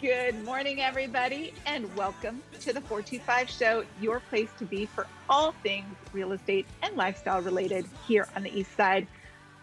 Good 0.00 0.46
morning, 0.46 0.80
everybody, 0.80 1.52
and 1.66 1.94
welcome 1.94 2.42
to 2.60 2.72
the 2.72 2.80
425 2.80 3.50
Show, 3.50 3.84
your 4.00 4.20
place 4.20 4.48
to 4.58 4.64
be 4.64 4.86
for 4.86 5.06
all 5.28 5.52
things 5.62 5.94
real 6.14 6.32
estate 6.32 6.64
and 6.82 6.96
lifestyle 6.96 7.42
related 7.42 7.84
here 8.08 8.26
on 8.34 8.42
the 8.42 8.58
East 8.58 8.74
Side. 8.74 9.06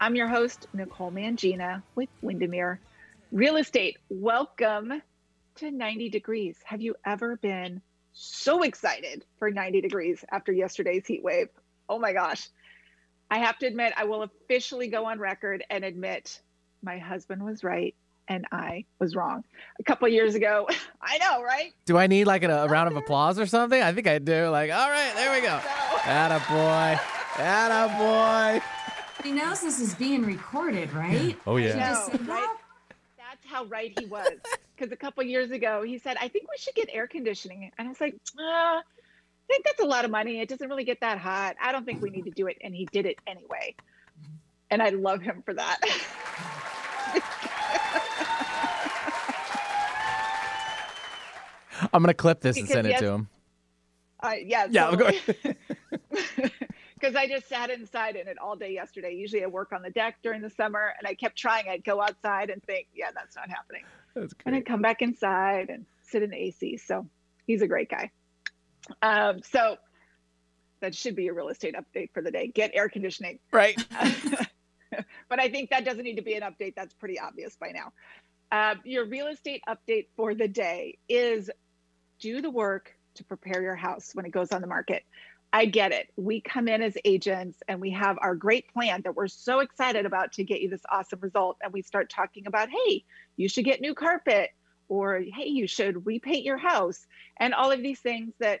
I'm 0.00 0.14
your 0.14 0.28
host, 0.28 0.68
Nicole 0.72 1.10
Mangina 1.10 1.82
with 1.96 2.08
Windermere 2.22 2.78
Real 3.32 3.56
Estate. 3.56 3.96
Welcome 4.10 5.02
to 5.56 5.72
90 5.72 6.08
degrees. 6.10 6.56
Have 6.62 6.82
you 6.82 6.94
ever 7.04 7.36
been 7.36 7.82
so 8.12 8.62
excited 8.62 9.24
for 9.40 9.50
90 9.50 9.80
degrees 9.80 10.24
after 10.30 10.52
yesterday's 10.52 11.04
heat 11.04 11.24
wave? 11.24 11.48
Oh 11.88 11.98
my 11.98 12.12
gosh. 12.12 12.48
I 13.28 13.38
have 13.38 13.58
to 13.58 13.66
admit, 13.66 13.92
I 13.96 14.04
will 14.04 14.22
officially 14.22 14.86
go 14.86 15.06
on 15.06 15.18
record 15.18 15.64
and 15.68 15.82
admit 15.82 16.40
my 16.80 16.98
husband 16.98 17.44
was 17.44 17.64
right 17.64 17.96
and 18.28 18.46
I 18.52 18.84
was 18.98 19.16
wrong. 19.16 19.44
A 19.80 19.82
couple 19.82 20.06
years 20.08 20.34
ago, 20.34 20.68
I 21.02 21.18
know, 21.18 21.42
right? 21.42 21.72
Do 21.86 21.96
I 21.96 22.06
need 22.06 22.24
like 22.24 22.42
a, 22.42 22.64
a 22.64 22.68
round 22.68 22.90
of 22.90 22.96
applause 22.96 23.38
or 23.38 23.46
something? 23.46 23.82
I 23.82 23.92
think 23.92 24.06
I 24.06 24.18
do. 24.18 24.48
Like, 24.48 24.70
all 24.70 24.90
right, 24.90 25.12
there 25.14 25.34
we 25.34 25.40
go. 25.40 25.60
Atta 26.04 26.38
boy. 26.48 27.00
Atta 27.42 27.94
boy. 27.98 28.64
He 29.24 29.32
knows 29.32 29.60
this 29.60 29.80
is 29.80 29.94
being 29.94 30.24
recorded, 30.24 30.92
right? 30.92 31.36
Oh 31.46 31.56
yeah. 31.56 31.74
No, 31.74 32.18
right? 32.32 32.48
That's 33.16 33.44
how 33.44 33.64
right 33.64 33.92
he 33.98 34.06
was. 34.06 34.28
Because 34.76 34.92
a 34.92 34.96
couple 34.96 35.24
years 35.24 35.50
ago, 35.50 35.82
he 35.82 35.98
said, 35.98 36.16
"I 36.20 36.28
think 36.28 36.48
we 36.48 36.56
should 36.56 36.74
get 36.74 36.88
air 36.92 37.08
conditioning," 37.08 37.70
and 37.76 37.88
I 37.88 37.90
was 37.90 38.00
like, 38.00 38.14
uh, 38.38 38.42
"I 38.42 38.82
think 39.48 39.64
that's 39.64 39.80
a 39.80 39.86
lot 39.86 40.04
of 40.04 40.12
money. 40.12 40.40
It 40.40 40.48
doesn't 40.48 40.68
really 40.68 40.84
get 40.84 41.00
that 41.00 41.18
hot. 41.18 41.56
I 41.60 41.72
don't 41.72 41.84
think 41.84 42.00
we 42.00 42.10
need 42.10 42.26
to 42.26 42.30
do 42.30 42.46
it." 42.46 42.58
And 42.62 42.74
he 42.74 42.86
did 42.92 43.06
it 43.06 43.16
anyway, 43.26 43.74
and 44.70 44.80
I 44.80 44.90
love 44.90 45.20
him 45.20 45.42
for 45.44 45.54
that. 45.54 45.80
I'm 51.92 52.02
gonna 52.02 52.14
clip 52.14 52.40
this 52.40 52.58
and 52.58 52.68
send 52.68 52.86
it 52.86 52.90
yes- 52.90 53.00
to 53.00 53.06
him. 53.06 53.28
Uh, 54.20 54.32
yeah, 54.44 54.66
Yeah, 54.68 54.88
I'm. 54.88 55.54
Because 56.98 57.14
I 57.14 57.28
just 57.28 57.48
sat 57.48 57.70
inside 57.70 58.16
in 58.16 58.26
it 58.26 58.38
all 58.38 58.56
day 58.56 58.72
yesterday. 58.72 59.14
Usually 59.14 59.44
I 59.44 59.46
work 59.46 59.72
on 59.72 59.82
the 59.82 59.90
deck 59.90 60.16
during 60.22 60.42
the 60.42 60.50
summer, 60.50 60.94
and 60.98 61.06
I 61.06 61.14
kept 61.14 61.38
trying. 61.38 61.68
I'd 61.68 61.84
go 61.84 62.02
outside 62.02 62.50
and 62.50 62.60
think, 62.64 62.88
"Yeah, 62.92 63.10
that's 63.14 63.36
not 63.36 63.48
happening." 63.48 63.84
That's 64.14 64.34
and 64.44 64.56
I'd 64.56 64.66
come 64.66 64.82
back 64.82 65.00
inside 65.00 65.70
and 65.70 65.86
sit 66.02 66.24
in 66.24 66.30
the 66.30 66.36
AC. 66.36 66.76
So 66.78 67.06
he's 67.46 67.62
a 67.62 67.68
great 67.68 67.88
guy. 67.88 68.10
Um, 69.00 69.42
so 69.42 69.76
that 70.80 70.94
should 70.94 71.14
be 71.14 71.28
a 71.28 71.32
real 71.32 71.48
estate 71.48 71.76
update 71.76 72.10
for 72.12 72.22
the 72.22 72.30
day. 72.30 72.48
Get 72.48 72.72
air 72.74 72.88
conditioning. 72.88 73.38
Right. 73.52 73.76
but 75.28 75.40
I 75.40 75.48
think 75.48 75.70
that 75.70 75.84
doesn't 75.84 76.02
need 76.02 76.16
to 76.16 76.22
be 76.22 76.34
an 76.34 76.42
update. 76.42 76.74
That's 76.74 76.94
pretty 76.94 77.18
obvious 77.18 77.56
by 77.56 77.70
now. 77.70 77.92
Uh, 78.50 78.76
your 78.84 79.04
real 79.06 79.26
estate 79.26 79.62
update 79.68 80.06
for 80.16 80.34
the 80.34 80.48
day 80.48 80.98
is 81.08 81.50
do 82.20 82.40
the 82.40 82.50
work 82.50 82.94
to 83.14 83.24
prepare 83.24 83.62
your 83.62 83.76
house 83.76 84.10
when 84.14 84.26
it 84.26 84.30
goes 84.30 84.52
on 84.52 84.60
the 84.60 84.66
market. 84.66 85.04
I 85.52 85.64
get 85.64 85.92
it. 85.92 86.08
We 86.16 86.40
come 86.40 86.68
in 86.68 86.82
as 86.82 86.96
agents 87.04 87.58
and 87.68 87.80
we 87.80 87.90
have 87.92 88.18
our 88.20 88.34
great 88.34 88.72
plan 88.72 89.00
that 89.04 89.16
we're 89.16 89.28
so 89.28 89.60
excited 89.60 90.04
about 90.04 90.32
to 90.32 90.44
get 90.44 90.60
you 90.60 90.68
this 90.68 90.82
awesome 90.90 91.20
result. 91.20 91.56
And 91.62 91.72
we 91.72 91.82
start 91.82 92.10
talking 92.10 92.46
about, 92.46 92.68
hey, 92.68 93.04
you 93.36 93.48
should 93.48 93.64
get 93.64 93.80
new 93.80 93.94
carpet, 93.94 94.50
or 94.88 95.20
hey, 95.20 95.46
you 95.46 95.66
should 95.66 96.06
repaint 96.06 96.44
your 96.44 96.56
house, 96.58 97.06
and 97.38 97.54
all 97.54 97.70
of 97.70 97.82
these 97.82 98.00
things 98.00 98.32
that, 98.40 98.60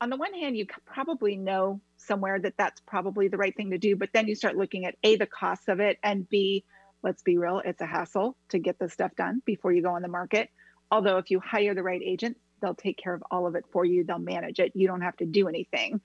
on 0.00 0.10
the 0.10 0.16
one 0.16 0.34
hand, 0.34 0.56
you 0.56 0.66
probably 0.86 1.36
know 1.36 1.80
somewhere 1.96 2.38
that 2.38 2.54
that's 2.58 2.80
probably 2.82 3.28
the 3.28 3.36
right 3.36 3.56
thing 3.56 3.70
to 3.70 3.78
do. 3.78 3.96
But 3.96 4.10
then 4.12 4.26
you 4.26 4.34
start 4.34 4.56
looking 4.56 4.84
at 4.84 4.96
A, 5.02 5.16
the 5.16 5.26
cost 5.26 5.68
of 5.68 5.80
it, 5.80 5.98
and 6.02 6.28
B, 6.28 6.64
let's 7.02 7.22
be 7.22 7.38
real, 7.38 7.62
it's 7.64 7.80
a 7.80 7.86
hassle 7.86 8.36
to 8.50 8.58
get 8.58 8.78
this 8.78 8.92
stuff 8.92 9.12
done 9.16 9.42
before 9.44 9.72
you 9.72 9.82
go 9.82 9.90
on 9.90 10.02
the 10.02 10.08
market. 10.08 10.50
Although, 10.90 11.18
if 11.18 11.30
you 11.30 11.40
hire 11.40 11.74
the 11.74 11.82
right 11.82 12.02
agent, 12.02 12.36
they'll 12.60 12.74
take 12.74 12.98
care 12.98 13.14
of 13.14 13.22
all 13.30 13.46
of 13.46 13.54
it 13.54 13.64
for 13.72 13.84
you, 13.84 14.04
they'll 14.04 14.18
manage 14.18 14.58
it. 14.58 14.72
You 14.74 14.86
don't 14.86 15.02
have 15.02 15.16
to 15.18 15.26
do 15.26 15.48
anything, 15.48 16.00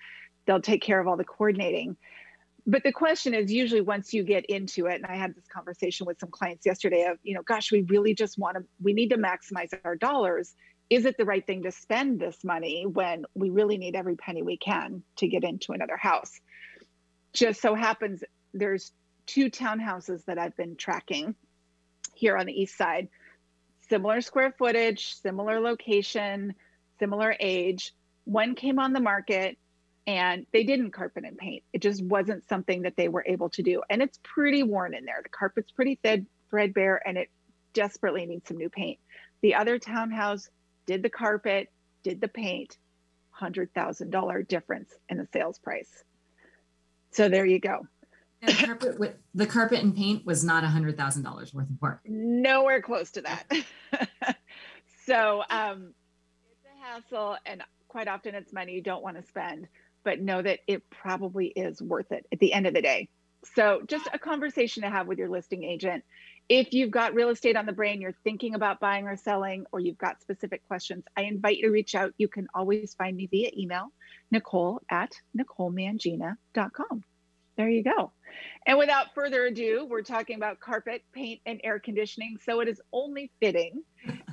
they'll 0.46 0.62
take 0.62 0.82
care 0.82 1.00
of 1.00 1.08
all 1.08 1.18
the 1.18 1.24
coordinating. 1.24 1.98
But 2.66 2.84
the 2.84 2.92
question 2.92 3.34
is 3.34 3.52
usually 3.52 3.82
once 3.82 4.14
you 4.14 4.24
get 4.24 4.46
into 4.46 4.86
it, 4.86 4.96
and 4.96 5.06
I 5.06 5.16
had 5.16 5.34
this 5.34 5.48
conversation 5.48 6.06
with 6.06 6.20
some 6.20 6.30
clients 6.30 6.66
yesterday 6.66 7.06
of, 7.06 7.18
you 7.24 7.34
know, 7.34 7.42
gosh, 7.42 7.72
we 7.72 7.82
really 7.82 8.14
just 8.14 8.38
want 8.38 8.58
to, 8.58 8.64
we 8.82 8.94
need 8.94 9.10
to 9.10 9.18
maximize 9.18 9.74
our 9.84 9.96
dollars. 9.96 10.54
Is 10.90 11.06
it 11.06 11.18
the 11.18 11.26
right 11.26 11.46
thing 11.46 11.64
to 11.64 11.72
spend 11.72 12.20
this 12.20 12.44
money 12.44 12.86
when 12.86 13.26
we 13.34 13.50
really 13.50 13.78
need 13.78 13.96
every 13.96 14.16
penny 14.16 14.44
we 14.44 14.58
can 14.58 15.04
to 15.18 15.28
get 15.28 15.44
into 15.44 15.72
another 15.72 15.98
house? 15.98 16.32
Just 17.34 17.62
so 17.62 17.76
happens 17.76 18.24
there's 18.54 18.92
two 19.26 19.50
townhouses 19.50 20.26
that 20.26 20.38
I've 20.38 20.58
been 20.58 20.76
tracking 20.76 21.36
here 22.16 22.36
on 22.38 22.46
the 22.46 22.54
east 22.54 22.78
side. 22.78 23.10
Similar 23.90 24.22
square 24.22 24.54
footage, 24.58 25.16
similar 25.16 25.60
location, 25.60 26.54
similar 27.00 27.36
age. 27.40 27.94
One 28.26 28.56
came 28.56 28.80
on 28.80 28.94
the 28.94 29.00
market 29.00 29.58
and 30.06 30.46
they 30.52 30.64
didn't 30.64 30.92
carpet 30.92 31.24
and 31.26 31.38
paint. 31.38 31.64
It 31.74 31.82
just 31.82 32.04
wasn't 32.04 32.48
something 32.48 32.84
that 32.84 32.96
they 32.96 33.08
were 33.08 33.24
able 33.28 33.50
to 33.50 33.64
do. 33.64 33.82
And 33.90 34.02
it's 34.02 34.20
pretty 34.24 34.64
worn 34.64 34.94
in 34.94 35.06
there. 35.06 35.20
The 35.24 35.30
carpet's 35.30 35.72
pretty 35.72 36.00
thin, 36.02 36.28
threadbare, 36.50 37.02
and 37.08 37.18
it 37.18 37.30
desperately 37.74 38.26
needs 38.26 38.48
some 38.48 38.58
new 38.58 38.70
paint. 38.70 39.00
The 39.42 39.56
other 39.56 39.80
townhouse 39.80 40.50
did 40.86 41.04
the 41.04 41.10
carpet, 41.10 41.72
did 42.04 42.22
the 42.22 42.28
paint, 42.28 42.78
$100,000 43.40 44.48
difference 44.48 44.94
in 45.10 45.18
the 45.18 45.28
sales 45.32 45.60
price. 45.60 46.04
So 47.12 47.30
there 47.30 47.46
you 47.46 47.60
go. 47.60 47.88
The 48.42 48.54
carpet 48.54 49.00
with 49.00 49.16
the 49.34 49.46
carpet 49.46 49.84
and 49.84 49.96
paint 49.96 50.26
was 50.26 50.44
not 50.44 50.64
a 50.64 50.68
hundred 50.68 50.98
thousand 50.98 51.24
dollars 51.24 51.54
worth 51.54 51.70
of 51.70 51.82
work. 51.82 52.02
nowhere 52.06 52.82
close 52.82 53.12
to 53.12 53.22
that. 53.22 53.46
so 55.06 55.44
um, 55.50 55.94
it's 56.50 56.66
a 56.66 56.86
hassle, 56.86 57.38
and 57.46 57.64
quite 57.88 58.08
often 58.08 58.36
it's 58.36 58.54
money 58.54 58.74
you 58.74 58.82
don't 58.82 59.04
want 59.04 59.18
to 59.18 59.24
spend, 59.28 59.68
but 60.04 60.22
know 60.22 60.42
that 60.42 60.60
it 60.68 60.90
probably 60.90 61.48
is 61.48 61.82
worth 61.82 62.12
it 62.12 62.26
at 62.32 62.40
the 62.40 62.54
end 62.54 62.66
of 62.68 62.74
the 62.74 62.82
day. 62.82 63.10
So 63.56 63.82
just 63.88 64.08
a 64.14 64.20
conversation 64.20 64.84
to 64.84 64.90
have 64.90 65.08
with 65.08 65.18
your 65.18 65.30
listing 65.30 65.64
agent. 65.64 66.04
If 66.50 66.74
you've 66.74 66.92
got 66.92 67.14
real 67.14 67.30
estate 67.30 67.56
on 67.56 67.66
the 67.66 67.74
brain, 67.74 68.02
you're 68.02 68.16
thinking 68.24 68.56
about 68.56 68.80
buying 68.80 69.08
or 69.08 69.16
selling, 69.16 69.66
or 69.72 69.80
you've 69.80 69.98
got 69.98 70.22
specific 70.22 70.66
questions, 70.68 71.04
I 71.16 71.24
invite 71.24 71.58
you 71.58 71.68
to 71.68 71.72
reach 71.72 71.96
out. 71.96 72.14
You 72.18 72.28
can 72.28 72.48
always 72.54 72.96
find 72.96 73.16
me 73.16 73.28
via 73.28 73.52
email, 73.56 73.92
nicole 74.32 74.82
at 74.90 75.12
nicolemangina.com. 75.38 77.04
There 77.60 77.70
you 77.70 77.84
go. 77.84 78.14
And 78.66 78.78
without 78.78 79.14
further 79.14 79.48
ado, 79.48 79.86
we're 79.86 80.02
talking 80.02 80.38
about 80.38 80.62
carpet, 80.62 81.04
paint, 81.12 81.42
and 81.46 81.60
air 81.62 81.78
conditioning. 81.78 82.38
So 82.46 82.62
it 82.62 82.70
is 82.70 82.80
only 82.94 83.32
fitting 83.42 83.84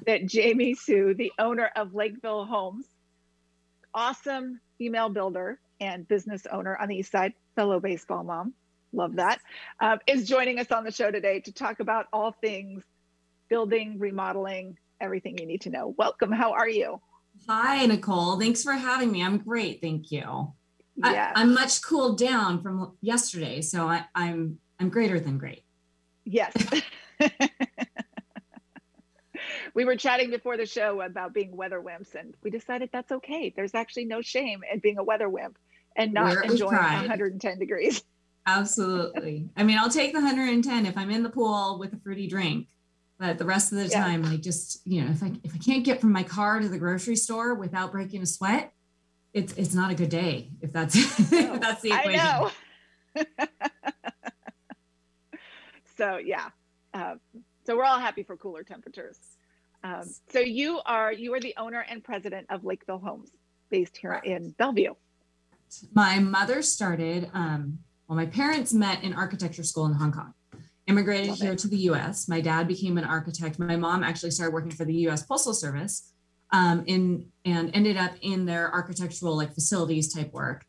that 0.06 0.26
Jamie 0.26 0.74
Sue, 0.74 1.12
the 1.12 1.32
owner 1.36 1.68
of 1.74 1.92
Lakeville 1.92 2.44
Homes, 2.44 2.86
awesome 3.92 4.60
female 4.78 5.08
builder 5.08 5.58
and 5.80 6.06
business 6.06 6.46
owner 6.52 6.76
on 6.80 6.86
the 6.86 6.98
East 6.98 7.10
Side, 7.10 7.32
fellow 7.56 7.80
baseball 7.80 8.22
mom, 8.22 8.54
love 8.92 9.16
that, 9.16 9.40
um, 9.80 9.98
is 10.06 10.28
joining 10.28 10.60
us 10.60 10.70
on 10.70 10.84
the 10.84 10.92
show 10.92 11.10
today 11.10 11.40
to 11.40 11.52
talk 11.52 11.80
about 11.80 12.06
all 12.12 12.30
things 12.30 12.84
building, 13.48 13.98
remodeling, 13.98 14.78
everything 15.00 15.36
you 15.38 15.46
need 15.46 15.62
to 15.62 15.70
know. 15.70 15.92
Welcome. 15.98 16.30
How 16.30 16.52
are 16.52 16.68
you? 16.68 17.00
Hi, 17.48 17.86
Nicole. 17.86 18.38
Thanks 18.38 18.62
for 18.62 18.74
having 18.74 19.10
me. 19.10 19.24
I'm 19.24 19.38
great. 19.38 19.80
Thank 19.80 20.12
you. 20.12 20.52
Yeah. 20.96 21.32
I, 21.34 21.42
am 21.42 21.54
much 21.54 21.82
cooled 21.82 22.18
down 22.18 22.62
from 22.62 22.96
yesterday, 23.00 23.60
so 23.60 23.86
I, 23.86 24.04
I'm 24.14 24.58
I'm 24.80 24.88
greater 24.88 25.20
than 25.20 25.38
great. 25.38 25.62
Yes. 26.24 26.52
we 29.74 29.84
were 29.84 29.96
chatting 29.96 30.30
before 30.30 30.56
the 30.56 30.66
show 30.66 31.02
about 31.02 31.34
being 31.34 31.54
weather 31.56 31.80
wimps, 31.80 32.14
and 32.14 32.34
we 32.42 32.50
decided 32.50 32.90
that's 32.92 33.12
okay. 33.12 33.52
There's 33.54 33.74
actually 33.74 34.06
no 34.06 34.22
shame 34.22 34.62
in 34.72 34.80
being 34.80 34.98
a 34.98 35.04
weather 35.04 35.28
wimp 35.28 35.58
and 35.96 36.12
not 36.12 36.36
with 36.36 36.50
enjoying 36.52 36.72
110 36.72 37.58
degrees. 37.58 38.02
Absolutely. 38.46 39.48
I 39.56 39.64
mean, 39.64 39.76
I'll 39.78 39.90
take 39.90 40.12
the 40.12 40.20
110 40.20 40.86
if 40.86 40.96
I'm 40.96 41.10
in 41.10 41.22
the 41.22 41.30
pool 41.30 41.78
with 41.78 41.92
a 41.92 41.96
fruity 41.98 42.28
drink. 42.28 42.68
But 43.18 43.38
the 43.38 43.46
rest 43.46 43.72
of 43.72 43.78
the 43.78 43.86
Yeah. 43.86 44.02
time, 44.02 44.24
I 44.26 44.36
just, 44.36 44.86
you 44.86 45.02
know, 45.02 45.10
if 45.10 45.22
I 45.22 45.32
if 45.42 45.54
I 45.54 45.58
can't 45.58 45.84
get 45.84 46.00
from 46.00 46.12
my 46.12 46.22
car 46.22 46.60
to 46.60 46.68
the 46.68 46.78
grocery 46.78 47.16
store 47.16 47.54
without 47.54 47.90
breaking 47.90 48.20
a 48.22 48.26
sweat, 48.26 48.72
it's 49.36 49.52
it's 49.52 49.74
not 49.74 49.90
a 49.90 49.94
good 49.94 50.08
day. 50.08 50.48
If 50.62 50.72
that's 50.72 50.96
if 51.20 51.60
that's 51.60 51.82
the 51.82 51.92
equation. 51.92 52.20
I 52.20 52.50
know. 53.14 53.24
so 55.98 56.16
yeah, 56.16 56.48
um, 56.94 57.20
so 57.66 57.76
we're 57.76 57.84
all 57.84 58.00
happy 58.00 58.22
for 58.22 58.36
cooler 58.36 58.62
temperatures. 58.62 59.18
Um, 59.84 60.04
so 60.30 60.40
you 60.40 60.80
are 60.86 61.12
you 61.12 61.34
are 61.34 61.40
the 61.40 61.54
owner 61.58 61.84
and 61.88 62.02
president 62.02 62.46
of 62.48 62.64
Lakeville 62.64 62.98
Homes, 62.98 63.30
based 63.70 63.98
here 63.98 64.10
Correct. 64.10 64.26
in 64.26 64.54
Bellevue. 64.58 64.94
My 65.92 66.18
mother 66.18 66.62
started, 66.62 67.28
um, 67.34 67.80
well, 68.08 68.16
my 68.16 68.26
parents 68.26 68.72
met 68.72 69.02
in 69.02 69.12
architecture 69.12 69.64
school 69.64 69.84
in 69.86 69.92
Hong 69.92 70.12
Kong, 70.12 70.32
immigrated 70.86 71.30
Love 71.30 71.38
here 71.40 71.52
it. 71.52 71.58
to 71.58 71.68
the 71.68 71.76
US. 71.90 72.26
My 72.26 72.40
dad 72.40 72.68
became 72.68 72.96
an 72.96 73.04
architect. 73.04 73.58
My 73.58 73.76
mom 73.76 74.02
actually 74.02 74.30
started 74.30 74.54
working 74.54 74.70
for 74.70 74.86
the 74.86 74.94
US 75.08 75.24
Postal 75.24 75.52
Service 75.52 76.12
um, 76.52 76.84
in, 76.86 77.26
and 77.44 77.70
ended 77.74 77.96
up 77.96 78.12
in 78.22 78.46
their 78.46 78.72
architectural 78.72 79.36
like 79.36 79.54
facilities 79.54 80.12
type 80.12 80.32
work 80.32 80.64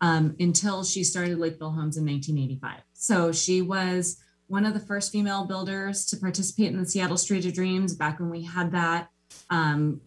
um, 0.00 0.36
until 0.38 0.84
she 0.84 1.04
started 1.04 1.38
Lakeville 1.38 1.70
Homes 1.70 1.96
in 1.96 2.04
1985. 2.04 2.82
So 2.92 3.32
she 3.32 3.62
was 3.62 4.18
one 4.46 4.66
of 4.66 4.74
the 4.74 4.80
first 4.80 5.12
female 5.12 5.44
builders 5.44 6.04
to 6.06 6.16
participate 6.16 6.72
in 6.72 6.78
the 6.78 6.86
Seattle 6.86 7.16
Street 7.16 7.46
of 7.46 7.54
Dreams 7.54 7.94
back 7.94 8.20
when 8.20 8.30
we 8.30 8.44
had 8.44 8.72
that. 8.72 9.08
um, 9.50 10.00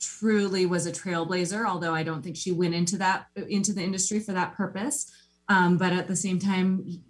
truly 0.00 0.66
was 0.66 0.86
a 0.86 0.92
trailblazer, 0.92 1.68
although 1.68 1.94
I 1.94 2.02
don't 2.02 2.22
think 2.22 2.36
she 2.36 2.52
went 2.52 2.74
into 2.74 2.96
that 2.98 3.26
into 3.36 3.72
the 3.72 3.82
industry 3.82 4.18
for 4.18 4.32
that 4.32 4.54
purpose. 4.54 5.10
Um, 5.48 5.76
but 5.76 5.92
at 5.92 6.08
the 6.08 6.16
same 6.16 6.38
time, 6.38 7.02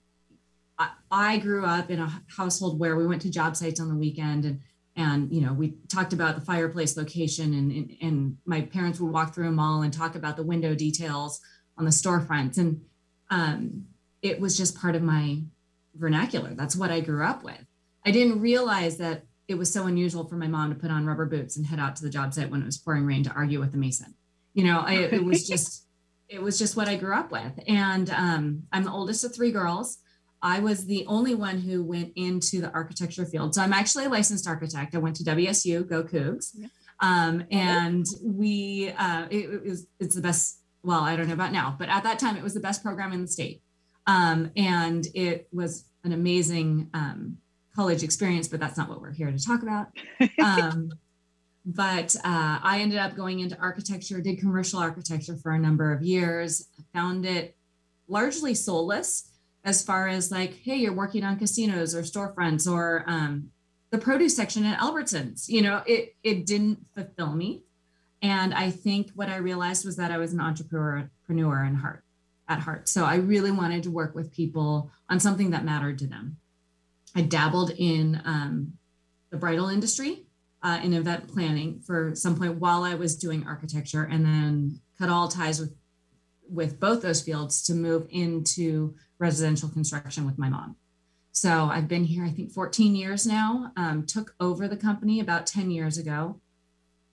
I, 0.78 0.90
I 1.10 1.38
grew 1.38 1.64
up 1.64 1.90
in 1.90 2.00
a 2.00 2.22
household 2.36 2.78
where 2.78 2.96
we 2.96 3.06
went 3.06 3.22
to 3.22 3.30
job 3.30 3.56
sites 3.56 3.80
on 3.80 3.88
the 3.88 3.94
weekend 3.94 4.44
and 4.44 4.60
and 5.00 5.32
you 5.32 5.40
know 5.40 5.52
we 5.52 5.74
talked 5.88 6.12
about 6.12 6.34
the 6.34 6.40
fireplace 6.40 6.96
location 6.96 7.54
and, 7.54 7.72
and, 7.72 7.96
and 8.02 8.36
my 8.44 8.60
parents 8.60 9.00
would 9.00 9.12
walk 9.12 9.34
through 9.34 9.48
a 9.48 9.52
mall 9.52 9.82
and 9.82 9.92
talk 9.92 10.14
about 10.14 10.36
the 10.36 10.42
window 10.42 10.74
details 10.74 11.40
on 11.78 11.84
the 11.84 11.90
storefronts 11.90 12.58
and 12.58 12.80
um, 13.30 13.84
it 14.22 14.40
was 14.40 14.56
just 14.56 14.78
part 14.78 14.94
of 14.94 15.02
my 15.02 15.40
vernacular 15.94 16.54
that's 16.54 16.76
what 16.76 16.90
i 16.90 17.00
grew 17.00 17.24
up 17.24 17.42
with 17.42 17.64
i 18.06 18.10
didn't 18.10 18.40
realize 18.40 18.96
that 18.98 19.24
it 19.50 19.58
was 19.58 19.72
so 19.72 19.86
unusual 19.86 20.24
for 20.24 20.36
my 20.36 20.46
mom 20.46 20.72
to 20.72 20.78
put 20.78 20.92
on 20.92 21.04
rubber 21.04 21.26
boots 21.26 21.56
and 21.56 21.66
head 21.66 21.80
out 21.80 21.96
to 21.96 22.04
the 22.04 22.08
job 22.08 22.32
site 22.32 22.48
when 22.48 22.62
it 22.62 22.66
was 22.66 22.78
pouring 22.78 23.04
rain 23.04 23.24
to 23.24 23.32
argue 23.32 23.58
with 23.58 23.72
the 23.72 23.78
mason. 23.78 24.14
You 24.54 24.62
know, 24.62 24.78
I, 24.78 24.94
it 24.94 25.24
was 25.24 25.46
just 25.48 25.86
it 26.28 26.40
was 26.40 26.56
just 26.56 26.76
what 26.76 26.88
I 26.88 26.94
grew 26.94 27.12
up 27.12 27.32
with. 27.32 27.58
And 27.66 28.08
um, 28.10 28.62
I'm 28.72 28.84
the 28.84 28.92
oldest 28.92 29.24
of 29.24 29.34
three 29.34 29.50
girls. 29.50 29.98
I 30.42 30.60
was 30.60 30.86
the 30.86 31.04
only 31.06 31.34
one 31.34 31.58
who 31.58 31.84
went 31.84 32.12
into 32.16 32.60
the 32.60 32.70
architecture 32.72 33.26
field. 33.26 33.54
So 33.54 33.62
I'm 33.62 33.72
actually 33.72 34.06
a 34.06 34.08
licensed 34.08 34.48
architect. 34.48 34.94
I 34.94 34.98
went 34.98 35.16
to 35.16 35.24
WSU, 35.24 35.86
go 35.86 36.02
Cougs. 36.02 36.56
Um, 37.00 37.44
and 37.50 38.06
we, 38.22 38.92
uh, 38.98 39.26
it, 39.30 39.50
it, 39.50 39.64
was, 39.64 39.86
it's 39.98 40.14
the 40.14 40.22
best, 40.22 40.60
well, 40.82 41.00
I 41.00 41.16
don't 41.16 41.28
know 41.28 41.34
about 41.34 41.52
now, 41.52 41.76
but 41.78 41.88
at 41.88 42.02
that 42.04 42.18
time 42.18 42.36
it 42.36 42.42
was 42.42 42.54
the 42.54 42.60
best 42.60 42.82
program 42.82 43.12
in 43.12 43.22
the 43.22 43.28
state. 43.28 43.62
Um, 44.06 44.50
and 44.56 45.06
it 45.14 45.48
was 45.52 45.84
an 46.04 46.12
amazing 46.12 46.88
um, 46.94 47.36
college 47.74 48.02
experience, 48.02 48.48
but 48.48 48.60
that's 48.60 48.78
not 48.78 48.88
what 48.88 49.00
we're 49.00 49.12
here 49.12 49.30
to 49.30 49.38
talk 49.38 49.62
about. 49.62 49.88
Um, 50.42 50.90
but 51.66 52.16
uh, 52.24 52.58
I 52.62 52.80
ended 52.80 52.98
up 52.98 53.14
going 53.14 53.40
into 53.40 53.56
architecture, 53.58 54.20
did 54.20 54.38
commercial 54.38 54.78
architecture 54.80 55.36
for 55.36 55.52
a 55.52 55.58
number 55.58 55.92
of 55.92 56.02
years, 56.02 56.66
found 56.94 57.26
it 57.26 57.54
largely 58.08 58.54
soulless 58.54 59.29
as 59.64 59.82
far 59.82 60.08
as 60.08 60.30
like, 60.30 60.54
hey, 60.62 60.76
you're 60.76 60.92
working 60.92 61.24
on 61.24 61.38
casinos 61.38 61.94
or 61.94 62.02
storefronts 62.02 62.70
or 62.70 63.04
um, 63.06 63.50
the 63.90 63.98
produce 63.98 64.36
section 64.36 64.64
at 64.64 64.78
Albertsons. 64.78 65.48
You 65.48 65.62
know, 65.62 65.82
it 65.86 66.16
it 66.22 66.46
didn't 66.46 66.86
fulfill 66.94 67.32
me. 67.32 67.62
And 68.22 68.52
I 68.52 68.70
think 68.70 69.10
what 69.14 69.28
I 69.28 69.36
realized 69.36 69.84
was 69.84 69.96
that 69.96 70.10
I 70.10 70.18
was 70.18 70.32
an 70.32 70.40
entrepreneur 70.40 71.08
in 71.64 71.74
heart 71.74 72.04
at 72.48 72.60
heart. 72.60 72.88
So 72.88 73.04
I 73.04 73.14
really 73.16 73.50
wanted 73.50 73.82
to 73.84 73.90
work 73.90 74.14
with 74.14 74.32
people 74.32 74.90
on 75.08 75.20
something 75.20 75.50
that 75.50 75.64
mattered 75.64 75.98
to 76.00 76.06
them. 76.06 76.36
I 77.14 77.22
dabbled 77.22 77.70
in 77.70 78.20
um, 78.24 78.74
the 79.30 79.36
bridal 79.36 79.68
industry 79.68 80.26
uh, 80.62 80.80
in 80.82 80.92
event 80.92 81.28
planning 81.28 81.80
for 81.80 82.14
some 82.14 82.36
point 82.36 82.56
while 82.56 82.82
I 82.84 82.94
was 82.94 83.16
doing 83.16 83.46
architecture, 83.46 84.02
and 84.02 84.24
then 84.24 84.80
cut 84.98 85.08
all 85.08 85.28
ties 85.28 85.58
with 85.58 85.74
with 86.50 86.80
both 86.80 87.02
those 87.02 87.22
fields 87.22 87.62
to 87.64 87.74
move 87.74 88.06
into 88.10 88.94
residential 89.18 89.68
construction 89.68 90.26
with 90.26 90.38
my 90.38 90.48
mom. 90.48 90.76
So 91.32 91.70
I've 91.70 91.88
been 91.88 92.04
here, 92.04 92.24
I 92.24 92.30
think, 92.30 92.52
14 92.52 92.96
years 92.96 93.26
now. 93.26 93.72
Um, 93.76 94.04
took 94.04 94.34
over 94.40 94.66
the 94.66 94.76
company 94.76 95.20
about 95.20 95.46
10 95.46 95.70
years 95.70 95.96
ago 95.96 96.40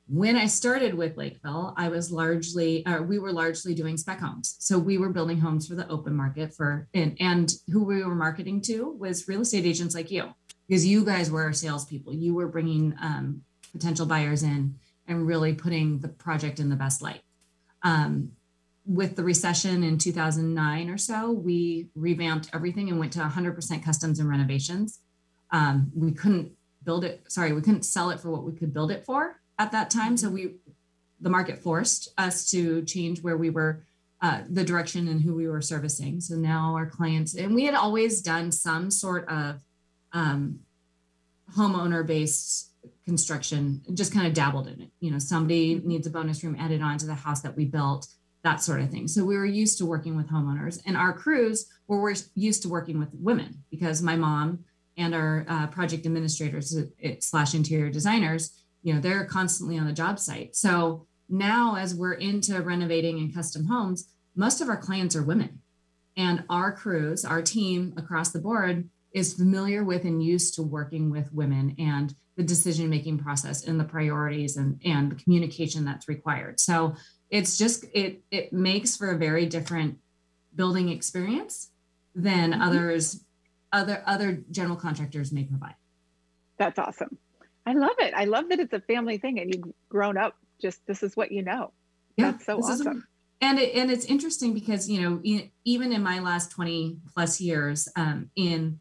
when 0.08 0.38
I 0.38 0.48
started 0.48 0.94
with 0.94 1.18
Lakeville, 1.18 1.74
I 1.76 1.90
was 1.90 2.12
largely, 2.12 2.86
uh, 2.86 3.02
we 3.02 3.20
were 3.20 3.34
largely 3.34 3.76
doing 3.76 3.98
spec 3.98 4.20
homes. 4.20 4.56
So 4.60 4.80
we 4.80 4.98
were 4.98 5.10
building 5.10 5.40
homes 5.40 5.68
for 5.68 5.76
the 5.76 5.88
open 5.90 6.16
market 6.16 6.54
for, 6.54 6.88
and, 6.94 7.18
and 7.20 7.54
who 7.70 7.84
we 7.84 8.04
were 8.04 8.16
marketing 8.16 8.62
to 8.64 8.92
was 8.92 9.28
real 9.28 9.42
estate 9.42 9.66
agents 9.66 9.94
like 9.94 10.10
you, 10.10 10.34
because 10.68 10.86
you 10.86 11.04
guys 11.04 11.30
were 11.30 11.44
our 11.44 11.54
salespeople. 11.54 12.14
You 12.14 12.34
were 12.34 12.48
bringing 12.48 12.96
um, 13.02 13.42
potential 13.74 14.06
buyers 14.06 14.44
in 14.44 14.76
and 15.08 15.28
really 15.28 15.54
putting 15.54 16.00
the 16.00 16.08
project 16.08 16.60
in 16.60 16.70
the 16.70 16.76
best 16.76 17.02
light. 17.02 17.22
Um, 17.84 18.32
with 18.88 19.18
the 19.18 19.24
recession 19.24 19.84
in 19.84 19.98
2009 19.98 20.90
or 20.90 20.98
so, 20.98 21.32
we 21.32 21.90
revamped 21.94 22.50
everything 22.54 22.90
and 22.90 23.00
went 23.00 23.14
to 23.14 23.20
100% 23.20 23.84
customs 23.84 24.20
and 24.20 24.30
renovations. 24.30 25.00
Um, 25.52 25.92
we 25.94 26.12
couldn't 26.12 26.54
build 26.84 27.04
it, 27.04 27.24
sorry, 27.28 27.52
we 27.52 27.62
couldn't 27.62 27.84
sell 27.84 28.10
it 28.12 28.20
for 28.20 28.32
what 28.32 28.44
we 28.44 28.54
could 28.54 28.74
build 28.74 28.92
it 28.92 29.06
for 29.06 29.42
at 29.60 29.74
that 29.74 29.90
time. 29.90 30.16
So 30.16 30.30
we, 30.30 30.56
the 31.20 31.30
market 31.30 31.62
forced 31.62 32.14
us 32.18 32.50
to 32.52 32.84
change 32.84 33.22
where 33.22 33.36
we 33.36 33.50
were, 33.50 33.84
uh, 34.22 34.42
the 34.50 34.64
direction 34.64 35.08
and 35.10 35.22
who 35.22 35.36
we 35.36 35.48
were 35.48 35.62
servicing. 35.62 36.22
So 36.22 36.36
now 36.36 36.74
our 36.76 36.86
clients, 36.86 37.36
and 37.36 37.54
we 37.54 37.66
had 37.66 37.76
always 37.76 38.22
done 38.22 38.52
some 38.52 38.90
sort 38.90 39.28
of 39.28 39.60
um, 40.14 40.60
homeowner 41.56 42.08
based 42.08 42.72
construction, 43.06 43.82
just 43.94 44.14
kind 44.14 44.28
of 44.28 44.34
dabbled 44.34 44.68
in 44.68 44.82
it. 44.82 44.92
You 45.02 45.12
know, 45.12 45.20
somebody 45.20 45.82
needs 45.84 46.08
a 46.08 46.10
bonus 46.10 46.44
room 46.44 46.56
added 46.58 46.82
on 46.82 46.98
to 47.00 47.06
the 47.06 47.16
house 47.16 47.42
that 47.42 47.56
we 47.58 47.66
built, 47.66 48.08
that 48.48 48.62
sort 48.62 48.80
of 48.80 48.90
thing. 48.90 49.08
So 49.08 49.26
we 49.26 49.36
were 49.36 49.46
used 49.46 49.78
to 49.80 49.86
working 49.86 50.16
with 50.16 50.30
homeowners, 50.30 50.82
and 50.86 50.96
our 50.96 51.14
crews 51.14 51.68
were 51.88 52.14
used 52.34 52.62
to 52.64 52.70
working 52.70 52.98
with 52.98 53.10
women 53.14 53.64
because 53.70 54.02
my 54.02 54.16
mom 54.16 54.64
and 54.96 55.14
our 55.14 55.46
uh, 55.48 55.68
project 55.68 56.06
administrators 56.06 56.76
uh, 56.76 57.10
slash 57.20 57.54
interior 57.54 57.90
designers 57.90 58.64
you 58.84 58.94
know 58.94 59.02
they're 59.02 59.26
constantly 59.26 59.78
on 59.78 59.86
the 59.86 59.92
job 59.92 60.18
site. 60.18 60.56
So 60.56 61.08
now 61.28 61.76
as 61.76 61.94
we're 61.94 62.14
into 62.14 62.62
renovating 62.62 63.18
and 63.20 63.34
custom 63.34 63.66
homes 63.66 64.08
most 64.36 64.62
of 64.62 64.70
our 64.70 64.78
clients 64.78 65.16
are 65.16 65.24
women. 65.24 65.60
And 66.16 66.46
our 66.50 66.72
crews 66.72 67.26
our 67.26 67.42
team 67.42 67.94
across 67.98 68.32
the 68.32 68.40
board 68.40 68.90
is 69.14 69.34
familiar 69.34 69.84
with 69.84 70.06
and 70.06 70.24
used 70.24 70.56
to 70.56 70.64
working 70.64 71.10
with 71.10 71.34
women 71.34 71.76
and 71.78 72.16
the 72.38 72.44
decision 72.44 72.90
making 72.90 73.18
process 73.18 73.66
and 73.66 73.80
the 73.80 73.84
priorities 73.84 74.56
and 74.56 74.80
and 74.86 75.12
the 75.12 75.22
communication 75.22 75.84
that's 75.84 76.08
required. 76.08 76.60
So 76.60 76.96
it's 77.30 77.58
just 77.58 77.86
it 77.94 78.22
it 78.32 78.54
makes 78.54 78.96
for 78.96 79.12
a 79.12 79.18
very 79.18 79.46
different 79.46 79.98
building 80.56 80.90
experience 80.90 81.72
than 82.16 82.52
mm-hmm. 82.52 82.62
others 82.62 83.24
other 83.72 84.04
other 84.06 84.44
general 84.52 84.76
contractors 84.76 85.32
may 85.32 85.44
provide 85.44 85.76
that's 86.58 86.80
awesome 86.80 87.18
I 87.68 87.74
love 87.74 87.96
it. 88.00 88.14
I 88.16 88.24
love 88.24 88.48
that 88.48 88.62
it's 88.62 88.72
a 88.72 88.80
family 88.80 89.18
thing 89.18 89.40
and 89.42 89.54
you've 89.54 89.74
grown 89.90 90.18
up 90.18 90.38
just 90.62 90.80
this 90.88 91.04
is 91.04 91.18
what 91.18 91.34
you 91.34 91.44
know. 91.44 91.74
Yeah, 92.16 92.32
That's 92.32 92.46
so 92.46 92.60
awesome. 92.60 93.06
And 93.42 93.60
it, 93.60 93.76
and 93.76 93.92
it's 93.92 94.06
interesting 94.06 94.54
because 94.54 94.90
you 94.90 95.02
know 95.02 95.22
even 95.66 95.92
in 95.92 96.02
my 96.02 96.20
last 96.20 96.50
20 96.52 96.98
plus 97.14 97.42
years 97.42 97.90
um, 97.98 98.32
in 98.38 98.80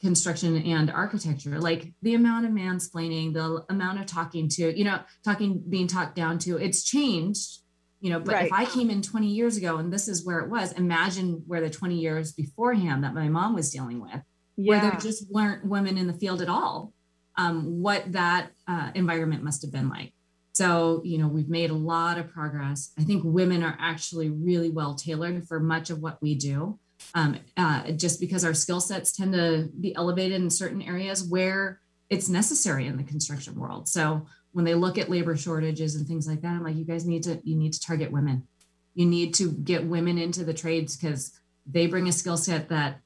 construction 0.00 0.56
and 0.62 0.90
architecture 0.90 1.58
like 1.60 1.92
the 2.02 2.14
amount 2.14 2.46
of 2.46 2.52
mansplaining 2.52 3.34
the 3.34 3.64
amount 3.68 4.00
of 4.00 4.06
talking 4.06 4.48
to 4.48 4.76
you 4.76 4.84
know 4.84 4.98
talking 5.24 5.62
being 5.68 5.86
talked 5.86 6.16
down 6.16 6.38
to 6.38 6.56
it's 6.56 6.82
changed 6.82 7.58
you 8.00 8.10
know 8.10 8.18
but 8.18 8.34
right. 8.34 8.46
if 8.46 8.52
i 8.52 8.64
came 8.64 8.88
in 8.88 9.02
20 9.02 9.26
years 9.26 9.56
ago 9.56 9.76
and 9.76 9.92
this 9.92 10.08
is 10.08 10.24
where 10.24 10.38
it 10.38 10.48
was 10.48 10.72
imagine 10.72 11.42
where 11.46 11.60
the 11.60 11.68
20 11.68 11.96
years 11.96 12.32
beforehand 12.32 13.04
that 13.04 13.12
my 13.12 13.28
mom 13.28 13.54
was 13.54 13.70
dealing 13.70 14.00
with 14.00 14.22
yeah. 14.56 14.70
where 14.70 14.80
there 14.80 15.00
just 15.00 15.30
weren't 15.30 15.64
women 15.66 15.98
in 15.98 16.06
the 16.06 16.14
field 16.14 16.40
at 16.40 16.48
all 16.48 16.94
um, 17.40 17.80
what 17.80 18.12
that 18.12 18.50
uh, 18.68 18.90
environment 18.94 19.42
must 19.42 19.62
have 19.62 19.72
been 19.72 19.88
like. 19.88 20.12
So, 20.52 21.00
you 21.04 21.16
know, 21.16 21.28
we've 21.28 21.48
made 21.48 21.70
a 21.70 21.74
lot 21.74 22.18
of 22.18 22.28
progress. 22.28 22.92
I 22.98 23.04
think 23.04 23.22
women 23.24 23.62
are 23.62 23.76
actually 23.80 24.28
really 24.28 24.68
well 24.68 24.94
tailored 24.94 25.46
for 25.48 25.58
much 25.58 25.90
of 25.90 26.00
what 26.00 26.20
we 26.20 26.34
do, 26.34 26.78
um, 27.14 27.36
uh, 27.56 27.90
just 27.92 28.20
because 28.20 28.44
our 28.44 28.54
skill 28.54 28.80
sets 28.80 29.12
tend 29.12 29.32
to 29.32 29.68
be 29.80 29.94
elevated 29.94 30.40
in 30.40 30.50
certain 30.50 30.82
areas 30.82 31.24
where 31.24 31.80
it's 32.08 32.28
necessary 32.28 32.86
in 32.86 32.96
the 32.96 33.04
construction 33.04 33.58
world. 33.58 33.88
So, 33.88 34.26
when 34.52 34.64
they 34.64 34.74
look 34.74 34.98
at 34.98 35.08
labor 35.08 35.36
shortages 35.36 35.94
and 35.94 36.08
things 36.08 36.26
like 36.26 36.40
that, 36.42 36.48
I'm 36.48 36.64
like, 36.64 36.74
you 36.76 36.84
guys 36.84 37.06
need 37.06 37.22
to 37.24 37.40
you 37.44 37.56
need 37.56 37.72
to 37.72 37.80
target 37.80 38.10
women. 38.10 38.46
You 38.94 39.06
need 39.06 39.34
to 39.34 39.52
get 39.52 39.84
women 39.84 40.18
into 40.18 40.44
the 40.44 40.54
trades 40.54 40.96
because 40.96 41.38
they 41.66 41.86
bring 41.86 42.08
a 42.08 42.12
skill 42.12 42.36
set 42.36 42.68
that 42.68 43.00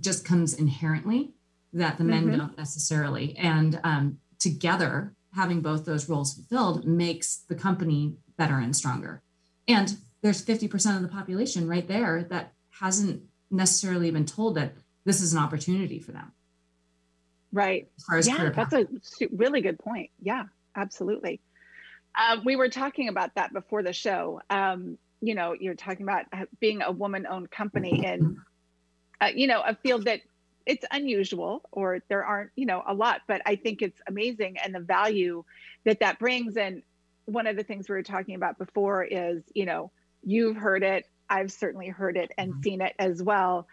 just 0.00 0.24
comes 0.24 0.54
inherently 0.54 1.32
that 1.72 1.98
the 1.98 2.04
men 2.04 2.26
mm-hmm. 2.26 2.38
don't 2.38 2.58
necessarily. 2.58 3.36
And 3.36 3.78
um, 3.84 4.18
together, 4.38 5.14
having 5.34 5.60
both 5.60 5.84
those 5.84 6.08
roles 6.08 6.34
fulfilled 6.34 6.86
makes 6.86 7.44
the 7.48 7.54
company 7.54 8.14
better 8.36 8.58
and 8.58 8.74
stronger. 8.74 9.22
And 9.66 9.96
there's 10.22 10.44
50% 10.44 10.96
of 10.96 11.02
the 11.02 11.08
population 11.08 11.68
right 11.68 11.86
there 11.86 12.24
that 12.30 12.52
hasn't 12.80 13.22
necessarily 13.50 14.10
been 14.10 14.26
told 14.26 14.56
that 14.56 14.74
this 15.04 15.20
is 15.20 15.32
an 15.32 15.38
opportunity 15.38 15.98
for 15.98 16.12
them. 16.12 16.32
Right. 17.52 17.88
yeah, 18.22 18.50
that's 18.50 18.74
a 18.74 18.86
really 19.32 19.60
good 19.60 19.78
point. 19.78 20.10
Yeah, 20.20 20.44
absolutely. 20.76 21.40
Uh, 22.18 22.38
we 22.44 22.56
were 22.56 22.68
talking 22.68 23.08
about 23.08 23.34
that 23.36 23.52
before 23.52 23.82
the 23.82 23.92
show. 23.92 24.40
Um, 24.50 24.98
you 25.20 25.34
know, 25.34 25.54
you're 25.58 25.74
talking 25.74 26.02
about 26.02 26.26
being 26.60 26.82
a 26.82 26.92
woman-owned 26.92 27.50
company 27.50 28.04
in, 28.04 28.36
uh, 29.20 29.30
you 29.34 29.46
know, 29.46 29.62
a 29.62 29.74
field 29.74 30.04
that 30.04 30.20
it's 30.68 30.84
unusual 30.90 31.62
or 31.72 32.00
there 32.10 32.22
aren't 32.22 32.50
you 32.54 32.66
know 32.66 32.82
a 32.86 32.92
lot 32.92 33.22
but 33.26 33.40
i 33.46 33.56
think 33.56 33.80
it's 33.80 33.98
amazing 34.06 34.58
and 34.62 34.74
the 34.74 34.80
value 34.80 35.42
that 35.84 35.98
that 36.00 36.18
brings 36.18 36.58
and 36.58 36.82
one 37.24 37.46
of 37.46 37.56
the 37.56 37.62
things 37.62 37.88
we 37.88 37.94
were 37.94 38.02
talking 38.02 38.34
about 38.34 38.58
before 38.58 39.02
is 39.02 39.42
you 39.54 39.64
know 39.64 39.90
you've 40.22 40.56
heard 40.56 40.82
it 40.82 41.06
i've 41.30 41.52
certainly 41.52 41.88
heard 41.88 42.16
it 42.16 42.30
and 42.38 42.52
mm-hmm. 42.52 42.62
seen 42.62 42.80
it 42.80 42.94
as 42.98 43.22
well 43.22 43.66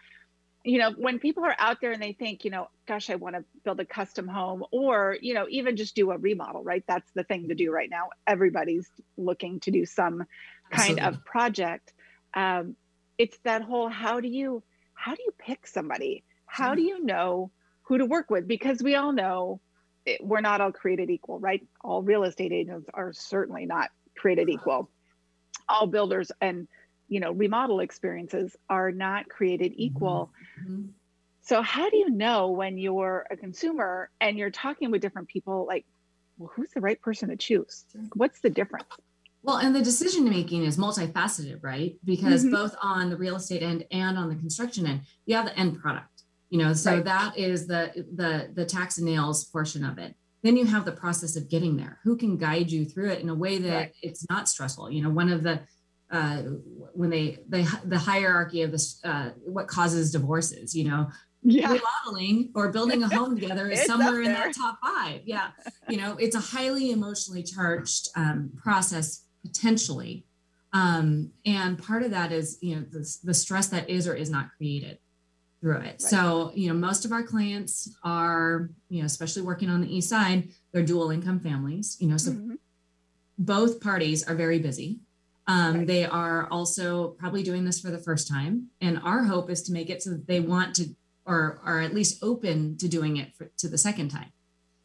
you 0.66 0.80
know, 0.80 0.90
when 0.90 1.20
people 1.20 1.44
are 1.44 1.54
out 1.60 1.80
there 1.80 1.92
and 1.92 2.02
they 2.02 2.12
think, 2.12 2.44
you 2.44 2.50
know, 2.50 2.68
gosh, 2.88 3.08
I 3.08 3.14
want 3.14 3.36
to 3.36 3.44
build 3.64 3.78
a 3.78 3.84
custom 3.84 4.26
home 4.26 4.64
or, 4.72 5.16
you 5.20 5.32
know, 5.32 5.46
even 5.48 5.76
just 5.76 5.94
do 5.94 6.10
a 6.10 6.18
remodel, 6.18 6.64
right? 6.64 6.82
That's 6.88 7.08
the 7.14 7.22
thing 7.22 7.48
to 7.48 7.54
do 7.54 7.70
right 7.70 7.88
now. 7.88 8.08
Everybody's 8.26 8.90
looking 9.16 9.60
to 9.60 9.70
do 9.70 9.86
some 9.86 10.26
kind 10.72 10.98
Absolutely. 10.98 11.02
of 11.04 11.24
project. 11.24 11.92
Um, 12.34 12.74
it's 13.16 13.38
that 13.44 13.62
whole 13.62 13.88
how 13.88 14.20
do 14.20 14.26
you 14.26 14.60
how 14.94 15.14
do 15.14 15.22
you 15.22 15.32
pick 15.38 15.68
somebody? 15.68 16.24
How 16.46 16.74
do 16.74 16.82
you 16.82 17.04
know 17.04 17.52
who 17.82 17.98
to 17.98 18.04
work 18.04 18.28
with? 18.28 18.48
Because 18.48 18.82
we 18.82 18.96
all 18.96 19.12
know 19.12 19.60
it, 20.04 20.24
we're 20.24 20.40
not 20.40 20.60
all 20.60 20.72
created 20.72 21.10
equal, 21.10 21.38
right? 21.38 21.64
All 21.80 22.02
real 22.02 22.24
estate 22.24 22.52
agents 22.52 22.90
are 22.92 23.12
certainly 23.12 23.66
not 23.66 23.90
created 24.16 24.48
equal. 24.48 24.90
All 25.68 25.86
builders 25.86 26.32
and 26.40 26.66
you 27.08 27.20
know 27.20 27.32
remodel 27.32 27.80
experiences 27.80 28.56
are 28.68 28.90
not 28.90 29.28
created 29.28 29.72
mm-hmm. 29.72 29.82
equal 29.82 30.30
mm-hmm. 30.60 30.86
so 31.42 31.62
how 31.62 31.88
do 31.88 31.96
you 31.96 32.10
know 32.10 32.50
when 32.50 32.78
you're 32.78 33.26
a 33.30 33.36
consumer 33.36 34.10
and 34.20 34.38
you're 34.38 34.50
talking 34.50 34.90
with 34.90 35.00
different 35.00 35.28
people 35.28 35.66
like 35.66 35.84
well 36.38 36.50
who's 36.54 36.70
the 36.70 36.80
right 36.80 37.00
person 37.00 37.28
to 37.28 37.36
choose 37.36 37.84
what's 38.14 38.40
the 38.40 38.50
difference 38.50 38.88
well 39.42 39.58
and 39.58 39.74
the 39.74 39.82
decision 39.82 40.28
making 40.28 40.64
is 40.64 40.76
multifaceted 40.76 41.62
right 41.62 41.96
because 42.04 42.44
mm-hmm. 42.44 42.54
both 42.54 42.74
on 42.82 43.10
the 43.10 43.16
real 43.16 43.36
estate 43.36 43.62
end 43.62 43.84
and 43.90 44.18
on 44.18 44.28
the 44.28 44.36
construction 44.36 44.86
end 44.86 45.00
you 45.26 45.34
have 45.34 45.46
the 45.46 45.58
end 45.58 45.78
product 45.80 46.22
you 46.50 46.58
know 46.58 46.72
so 46.72 46.94
right. 46.94 47.04
that 47.04 47.36
is 47.36 47.66
the 47.66 47.90
the 48.14 48.50
the 48.54 48.64
tacks 48.64 48.98
and 48.98 49.06
nails 49.06 49.44
portion 49.44 49.84
of 49.84 49.98
it 49.98 50.14
then 50.42 50.56
you 50.56 50.64
have 50.64 50.84
the 50.84 50.92
process 50.92 51.34
of 51.34 51.48
getting 51.50 51.76
there 51.76 51.98
who 52.04 52.16
can 52.16 52.36
guide 52.36 52.70
you 52.70 52.84
through 52.84 53.10
it 53.10 53.20
in 53.20 53.28
a 53.28 53.34
way 53.34 53.58
that 53.58 53.74
right. 53.74 53.94
it's 54.02 54.24
not 54.30 54.48
stressful 54.48 54.90
you 54.90 55.02
know 55.02 55.10
one 55.10 55.30
of 55.30 55.42
the 55.42 55.60
uh, 56.10 56.42
when 56.94 57.10
they 57.10 57.38
they 57.48 57.66
the 57.84 57.98
hierarchy 57.98 58.62
of 58.62 58.70
this 58.70 59.00
uh, 59.04 59.30
what 59.44 59.66
causes 59.66 60.12
divorces 60.12 60.74
you 60.74 60.84
know 60.84 61.08
yeah. 61.42 61.72
remodeling 61.72 62.50
or 62.54 62.70
building 62.72 63.02
a 63.02 63.08
home 63.08 63.38
together 63.38 63.68
is 63.68 63.84
somewhere 63.86 64.22
in 64.22 64.32
that 64.32 64.54
top 64.54 64.78
five 64.82 65.20
yeah 65.24 65.48
you 65.88 65.96
know 65.96 66.16
it's 66.18 66.36
a 66.36 66.40
highly 66.40 66.90
emotionally 66.90 67.42
charged 67.42 68.08
um, 68.16 68.50
process 68.56 69.24
potentially 69.44 70.24
um, 70.72 71.30
and 71.44 71.82
part 71.82 72.02
of 72.02 72.10
that 72.10 72.32
is 72.32 72.58
you 72.60 72.76
know 72.76 72.84
the, 72.90 73.16
the 73.24 73.34
stress 73.34 73.68
that 73.68 73.88
is 73.88 74.06
or 74.06 74.14
is 74.14 74.30
not 74.30 74.48
created 74.56 74.98
through 75.60 75.78
it 75.78 75.80
right. 75.80 76.00
so 76.00 76.52
you 76.54 76.68
know 76.68 76.74
most 76.74 77.04
of 77.04 77.12
our 77.12 77.22
clients 77.22 77.96
are 78.04 78.70
you 78.88 79.00
know 79.00 79.06
especially 79.06 79.42
working 79.42 79.70
on 79.70 79.80
the 79.80 79.96
east 79.96 80.08
side 80.08 80.48
they're 80.72 80.82
dual 80.82 81.10
income 81.10 81.40
families 81.40 81.96
you 82.00 82.08
know 82.08 82.16
so 82.16 82.30
mm-hmm. 82.30 82.54
both 83.38 83.80
parties 83.80 84.22
are 84.24 84.34
very 84.34 84.58
busy 84.58 85.00
um, 85.46 85.78
right. 85.78 85.86
They 85.86 86.04
are 86.04 86.48
also 86.50 87.08
probably 87.08 87.42
doing 87.42 87.64
this 87.64 87.80
for 87.80 87.90
the 87.90 87.98
first 87.98 88.28
time. 88.28 88.68
And 88.80 88.98
our 89.04 89.24
hope 89.24 89.50
is 89.50 89.62
to 89.64 89.72
make 89.72 89.90
it 89.90 90.02
so 90.02 90.10
that 90.10 90.26
they 90.26 90.40
want 90.40 90.74
to, 90.76 90.94
or 91.24 91.60
are 91.64 91.80
at 91.80 91.94
least 91.94 92.22
open 92.22 92.76
to 92.78 92.88
doing 92.88 93.16
it 93.16 93.34
for, 93.36 93.50
to 93.58 93.68
the 93.68 93.78
second 93.78 94.08
time. 94.08 94.32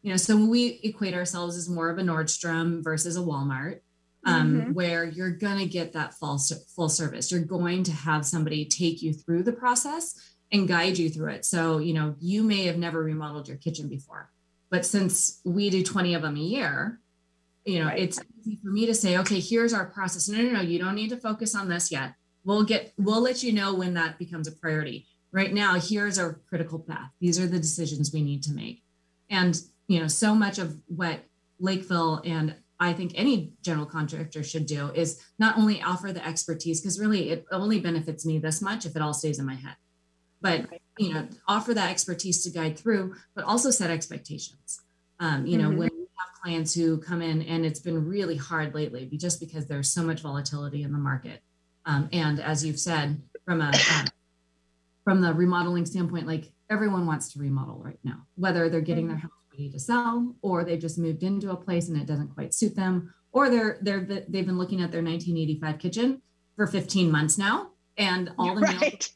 You 0.02 0.10
know, 0.10 0.16
so 0.16 0.36
we 0.36 0.80
equate 0.82 1.14
ourselves 1.14 1.56
as 1.56 1.68
more 1.68 1.90
of 1.90 1.98
a 1.98 2.02
Nordstrom 2.02 2.82
versus 2.82 3.16
a 3.16 3.20
Walmart, 3.20 3.80
um, 4.24 4.54
mm-hmm. 4.54 4.72
where 4.72 5.04
you're 5.04 5.30
going 5.30 5.58
to 5.58 5.66
get 5.66 5.92
that 5.92 6.14
full, 6.14 6.40
full 6.74 6.88
service. 6.88 7.30
You're 7.30 7.40
going 7.40 7.84
to 7.84 7.92
have 7.92 8.26
somebody 8.26 8.64
take 8.64 9.02
you 9.02 9.12
through 9.12 9.44
the 9.44 9.52
process 9.52 10.14
and 10.50 10.68
guide 10.68 10.98
you 10.98 11.08
through 11.08 11.30
it. 11.30 11.44
So, 11.44 11.78
you 11.78 11.94
know, 11.94 12.14
you 12.20 12.42
may 12.42 12.66
have 12.66 12.78
never 12.78 13.02
remodeled 13.02 13.48
your 13.48 13.56
kitchen 13.56 13.88
before, 13.88 14.30
but 14.70 14.84
since 14.84 15.40
we 15.44 15.70
do 15.70 15.82
20 15.82 16.14
of 16.14 16.22
them 16.22 16.36
a 16.36 16.40
year, 16.40 17.00
you 17.64 17.78
know, 17.78 17.86
right. 17.86 17.98
it's 17.98 18.20
easy 18.40 18.58
for 18.62 18.70
me 18.70 18.86
to 18.86 18.94
say, 18.94 19.18
okay, 19.18 19.40
here's 19.40 19.72
our 19.72 19.86
process. 19.86 20.28
No, 20.28 20.42
no, 20.42 20.50
no, 20.50 20.60
you 20.60 20.78
don't 20.78 20.94
need 20.94 21.10
to 21.10 21.16
focus 21.16 21.54
on 21.54 21.68
this 21.68 21.92
yet. 21.92 22.14
We'll 22.44 22.64
get, 22.64 22.92
we'll 22.98 23.20
let 23.20 23.42
you 23.42 23.52
know 23.52 23.74
when 23.74 23.94
that 23.94 24.18
becomes 24.18 24.48
a 24.48 24.52
priority. 24.52 25.06
Right 25.30 25.52
now, 25.52 25.74
here's 25.74 26.18
our 26.18 26.40
critical 26.48 26.78
path. 26.78 27.10
These 27.20 27.38
are 27.38 27.46
the 27.46 27.58
decisions 27.58 28.12
we 28.12 28.22
need 28.22 28.42
to 28.44 28.52
make. 28.52 28.82
And, 29.30 29.58
you 29.86 30.00
know, 30.00 30.08
so 30.08 30.34
much 30.34 30.58
of 30.58 30.76
what 30.88 31.20
Lakeville 31.58 32.20
and 32.24 32.56
I 32.80 32.92
think 32.92 33.12
any 33.14 33.52
general 33.62 33.86
contractor 33.86 34.42
should 34.42 34.66
do 34.66 34.90
is 34.90 35.22
not 35.38 35.56
only 35.56 35.80
offer 35.80 36.12
the 36.12 36.26
expertise, 36.26 36.80
because 36.80 36.98
really 36.98 37.30
it 37.30 37.46
only 37.52 37.78
benefits 37.78 38.26
me 38.26 38.38
this 38.38 38.60
much 38.60 38.84
if 38.84 38.96
it 38.96 39.02
all 39.02 39.14
stays 39.14 39.38
in 39.38 39.46
my 39.46 39.54
head, 39.54 39.76
but, 40.40 40.66
you 40.98 41.14
know, 41.14 41.28
offer 41.46 41.72
that 41.74 41.90
expertise 41.90 42.42
to 42.42 42.50
guide 42.50 42.76
through, 42.76 43.14
but 43.36 43.44
also 43.44 43.70
set 43.70 43.90
expectations. 43.90 44.80
Um, 45.20 45.46
you 45.46 45.56
know, 45.56 45.68
mm-hmm. 45.68 45.78
when 45.78 45.90
clients 46.42 46.74
who 46.74 46.98
come 46.98 47.22
in 47.22 47.42
and 47.42 47.64
it's 47.64 47.80
been 47.80 48.06
really 48.06 48.36
hard 48.36 48.74
lately 48.74 49.08
just 49.16 49.40
because 49.40 49.66
there's 49.66 49.92
so 49.92 50.02
much 50.02 50.20
volatility 50.20 50.82
in 50.82 50.92
the 50.92 50.98
market. 50.98 51.40
Um, 51.84 52.08
and 52.12 52.40
as 52.40 52.64
you've 52.64 52.78
said, 52.78 53.20
from 53.44 53.60
a 53.60 53.68
um, 53.68 54.06
from 55.04 55.20
the 55.20 55.34
remodeling 55.34 55.86
standpoint, 55.86 56.26
like 56.26 56.52
everyone 56.70 57.06
wants 57.06 57.32
to 57.32 57.40
remodel 57.40 57.80
right 57.84 57.98
now, 58.04 58.26
whether 58.36 58.68
they're 58.68 58.80
getting 58.80 59.08
their 59.08 59.16
mm-hmm. 59.16 59.22
house 59.22 59.46
ready 59.52 59.70
to 59.70 59.80
sell 59.80 60.34
or 60.42 60.64
they've 60.64 60.80
just 60.80 60.98
moved 60.98 61.22
into 61.22 61.50
a 61.50 61.56
place 61.56 61.88
and 61.88 62.00
it 62.00 62.06
doesn't 62.06 62.34
quite 62.34 62.54
suit 62.54 62.74
them, 62.74 63.12
or 63.32 63.48
they're 63.48 63.78
they're 63.82 64.04
they've 64.28 64.46
been 64.46 64.58
looking 64.58 64.80
at 64.80 64.90
their 64.90 65.02
1985 65.02 65.78
kitchen 65.78 66.22
for 66.56 66.66
15 66.66 67.10
months 67.10 67.38
now, 67.38 67.70
and 67.96 68.32
all 68.38 68.54
the 68.54 68.62
right. 68.62 69.08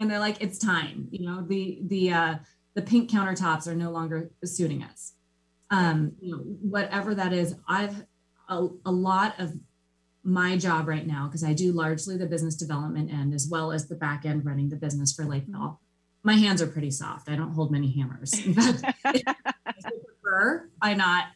and 0.00 0.10
they're 0.10 0.20
like, 0.20 0.42
it's 0.42 0.58
time. 0.58 1.08
You 1.10 1.26
know, 1.26 1.42
the 1.46 1.80
the 1.86 2.12
uh, 2.12 2.34
the 2.74 2.82
pink 2.82 3.10
countertops 3.10 3.66
are 3.66 3.74
no 3.74 3.90
longer 3.90 4.30
suiting 4.44 4.82
us 4.82 5.12
um, 5.70 6.12
you 6.20 6.32
know, 6.32 6.38
whatever 6.38 7.14
that 7.14 7.32
is. 7.32 7.54
I've 7.68 8.04
a, 8.48 8.68
a 8.84 8.90
lot 8.90 9.38
of 9.38 9.52
my 10.22 10.56
job 10.56 10.88
right 10.88 11.06
now 11.06 11.26
because 11.26 11.44
I 11.44 11.52
do 11.52 11.72
largely 11.72 12.16
the 12.16 12.26
business 12.26 12.56
development 12.56 13.12
end 13.12 13.32
as 13.34 13.48
well 13.48 13.72
as 13.72 13.88
the 13.88 13.94
back 13.94 14.24
end 14.24 14.44
running 14.44 14.68
the 14.68 14.76
business 14.76 15.12
for 15.12 15.24
Lakeville. 15.24 15.80
My 16.22 16.34
hands 16.34 16.60
are 16.60 16.66
pretty 16.66 16.90
soft. 16.90 17.28
I 17.28 17.36
don't 17.36 17.52
hold 17.52 17.70
many 17.70 17.92
hammers. 17.92 18.32
In 18.46 18.54
fact, 18.54 18.96
I 19.04 19.22
prefer 19.72 20.68
I 20.82 20.94
not 20.94 21.26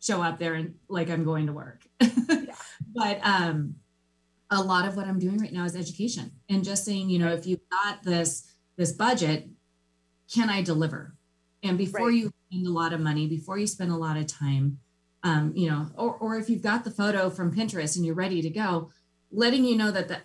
show 0.00 0.20
up 0.20 0.38
there 0.38 0.54
and 0.54 0.74
like 0.88 1.10
I'm 1.10 1.24
going 1.24 1.46
to 1.46 1.52
work. 1.52 1.82
yeah. 2.00 2.08
But 2.94 3.20
um, 3.22 3.76
a 4.50 4.62
lot 4.62 4.86
of 4.86 4.96
what 4.96 5.06
I'm 5.06 5.18
doing 5.18 5.38
right 5.38 5.52
now 5.52 5.64
is 5.64 5.74
education 5.74 6.30
and 6.50 6.62
just 6.62 6.84
saying, 6.84 7.08
you 7.08 7.18
know, 7.18 7.32
if 7.32 7.46
you've 7.46 7.66
got 7.70 8.02
this 8.02 8.52
this 8.76 8.92
budget, 8.92 9.48
can 10.30 10.50
I 10.50 10.60
deliver? 10.60 11.14
And 11.62 11.78
before 11.78 12.08
right. 12.08 12.14
you 12.14 12.32
spend 12.52 12.66
a 12.66 12.70
lot 12.70 12.92
of 12.92 13.00
money, 13.00 13.26
before 13.26 13.58
you 13.58 13.66
spend 13.66 13.90
a 13.90 13.96
lot 13.96 14.16
of 14.16 14.26
time, 14.26 14.78
um, 15.22 15.52
you 15.54 15.70
know, 15.70 15.88
or, 15.96 16.14
or 16.16 16.38
if 16.38 16.50
you've 16.50 16.62
got 16.62 16.84
the 16.84 16.90
photo 16.90 17.30
from 17.30 17.54
Pinterest 17.54 17.96
and 17.96 18.04
you're 18.04 18.14
ready 18.14 18.42
to 18.42 18.50
go, 18.50 18.90
letting 19.30 19.64
you 19.64 19.76
know 19.76 19.90
that, 19.90 20.08
that 20.08 20.22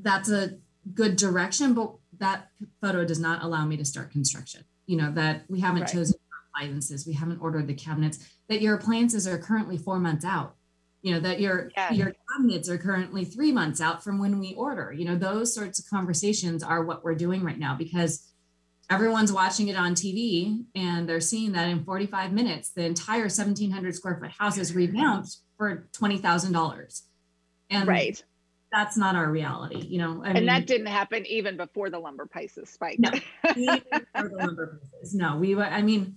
that's 0.00 0.30
a 0.30 0.58
good 0.92 1.16
direction, 1.16 1.72
but 1.72 1.94
that 2.18 2.48
photo 2.80 3.04
does 3.04 3.18
not 3.18 3.42
allow 3.42 3.64
me 3.64 3.76
to 3.76 3.84
start 3.84 4.10
construction. 4.10 4.64
You 4.86 4.98
know, 4.98 5.12
that 5.12 5.44
we 5.48 5.60
haven't 5.60 5.82
right. 5.82 5.92
chosen 5.92 6.18
appliances, 6.54 7.06
we 7.06 7.14
haven't 7.14 7.40
ordered 7.40 7.66
the 7.66 7.74
cabinets, 7.74 8.18
that 8.48 8.60
your 8.60 8.74
appliances 8.74 9.26
are 9.26 9.38
currently 9.38 9.78
four 9.78 9.98
months 9.98 10.24
out. 10.24 10.56
You 11.00 11.14
know, 11.14 11.20
that 11.20 11.40
your 11.40 11.70
yeah. 11.76 11.92
your 11.92 12.14
cabinets 12.30 12.68
are 12.68 12.78
currently 12.78 13.24
three 13.24 13.52
months 13.52 13.80
out 13.80 14.02
from 14.02 14.18
when 14.18 14.38
we 14.38 14.54
order. 14.54 14.92
You 14.92 15.04
know, 15.04 15.16
those 15.16 15.54
sorts 15.54 15.78
of 15.78 15.86
conversations 15.88 16.62
are 16.62 16.84
what 16.84 17.04
we're 17.04 17.14
doing 17.14 17.42
right 17.42 17.58
now 17.58 17.74
because 17.76 18.26
everyone's 18.90 19.32
watching 19.32 19.68
it 19.68 19.76
on 19.76 19.94
TV 19.94 20.64
and 20.74 21.08
they're 21.08 21.20
seeing 21.20 21.52
that 21.52 21.68
in 21.68 21.84
45 21.84 22.32
minutes, 22.32 22.70
the 22.70 22.84
entire 22.84 23.22
1700 23.22 23.94
square 23.94 24.18
foot 24.20 24.30
house 24.30 24.58
is 24.58 24.74
revamped 24.74 25.36
for 25.56 25.88
$20,000. 25.92 27.02
And 27.70 27.88
right. 27.88 28.22
that's 28.72 28.96
not 28.96 29.16
our 29.16 29.30
reality, 29.30 29.78
you 29.86 29.98
know. 29.98 30.22
I 30.22 30.28
and 30.28 30.34
mean, 30.34 30.46
that 30.46 30.66
didn't 30.66 30.86
happen 30.86 31.24
even 31.26 31.56
before 31.56 31.90
the 31.90 31.98
lumber 31.98 32.26
prices 32.26 32.68
spiked. 32.68 33.00
No, 33.00 33.10
the 33.42 33.82
lumber 34.14 34.80
prices. 34.80 35.14
No, 35.14 35.36
we, 35.36 35.56
I 35.56 35.82
mean, 35.82 36.16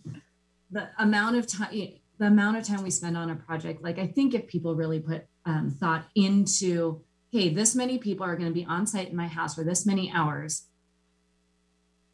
the 0.69 0.89
amount 0.99 1.37
of 1.37 1.47
time, 1.47 1.69
the 2.17 2.27
amount 2.27 2.57
of 2.57 2.63
time 2.63 2.83
we 2.83 2.89
spend 2.89 3.15
on 3.15 3.29
a 3.29 3.35
project, 3.35 3.81
like 3.81 3.97
I 3.97 4.07
think 4.07 4.33
if 4.33 4.47
people 4.47 4.75
really 4.75 4.99
put 4.99 5.25
um, 5.45 5.69
thought 5.69 6.05
into, 6.15 7.01
hey, 7.31 7.49
this 7.49 7.75
many 7.75 7.97
people 7.97 8.25
are 8.25 8.35
going 8.35 8.49
to 8.49 8.53
be 8.53 8.65
on 8.65 8.85
site 8.85 9.09
in 9.09 9.15
my 9.15 9.27
house 9.27 9.55
for 9.55 9.63
this 9.63 9.85
many 9.85 10.11
hours 10.11 10.67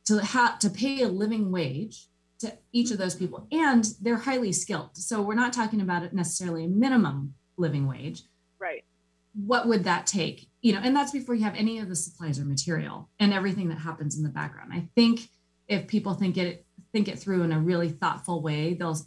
to 0.05 0.19
have 0.19 0.60
to 0.60 0.69
pay 0.69 1.01
a 1.01 1.07
living 1.07 1.51
wage 1.51 2.07
to 2.43 2.53
each 2.74 2.91
of 2.91 2.98
those 2.98 3.15
people 3.15 3.48
and 3.51 3.93
they're 4.01 4.17
highly 4.17 4.51
skilled. 4.51 4.89
So 4.93 5.22
we're 5.22 5.33
not 5.33 5.53
talking 5.53 5.81
about 5.81 6.03
it 6.03 6.13
necessarily 6.13 6.65
a 6.65 6.67
minimum 6.67 7.36
living 7.57 7.88
wage. 7.88 8.24
Right. 8.60 8.83
What 9.33 9.67
would 9.67 9.86
that 9.86 10.05
take? 10.05 10.50
You 10.62 10.74
know 10.74 10.81
and 10.83 10.95
that's 10.95 11.12
before 11.12 11.36
you 11.36 11.43
have 11.43 11.55
any 11.55 11.79
of 11.79 11.89
the 11.89 11.95
supplies 11.95 12.39
or 12.39 12.45
material 12.45 13.10
and 13.19 13.33
everything 13.33 13.69
that 13.69 13.79
happens 13.79 14.17
in 14.17 14.24
the 14.24 14.29
background. 14.29 14.72
I 14.74 14.89
think 14.95 15.29
if 15.67 15.88
people 15.88 16.13
think 16.13 16.38
it 16.38 16.65
think 16.91 17.07
it 17.07 17.17
through 17.17 17.43
in 17.43 17.51
a 17.51 17.60
really 17.60 17.89
thoughtful 17.89 18.41
way 18.41 18.74
they'll 18.74 18.98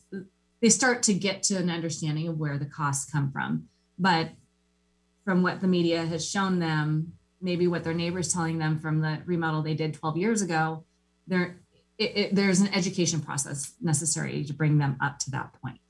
they 0.62 0.70
start 0.70 1.02
to 1.04 1.14
get 1.14 1.42
to 1.44 1.56
an 1.56 1.68
understanding 1.68 2.28
of 2.28 2.38
where 2.38 2.58
the 2.58 2.66
costs 2.66 3.10
come 3.10 3.30
from. 3.30 3.68
But 3.98 4.30
from 5.24 5.42
what 5.42 5.60
the 5.60 5.68
media 5.68 6.06
has 6.06 6.28
shown 6.28 6.58
them 6.58 7.12
maybe 7.42 7.66
what 7.66 7.84
their 7.84 7.94
neighbors 7.94 8.32
telling 8.32 8.58
them 8.58 8.78
from 8.78 9.00
the 9.00 9.20
remodel 9.26 9.60
they 9.60 9.74
did 9.74 9.92
12 9.92 10.16
years 10.16 10.40
ago 10.40 10.85
there 11.26 11.60
it, 11.98 12.16
it, 12.16 12.34
there's 12.34 12.60
an 12.60 12.72
education 12.74 13.20
process 13.20 13.74
necessary 13.80 14.44
to 14.44 14.52
bring 14.52 14.78
them 14.78 14.96
up 15.00 15.18
to 15.18 15.30
that 15.30 15.52
point 15.62 15.80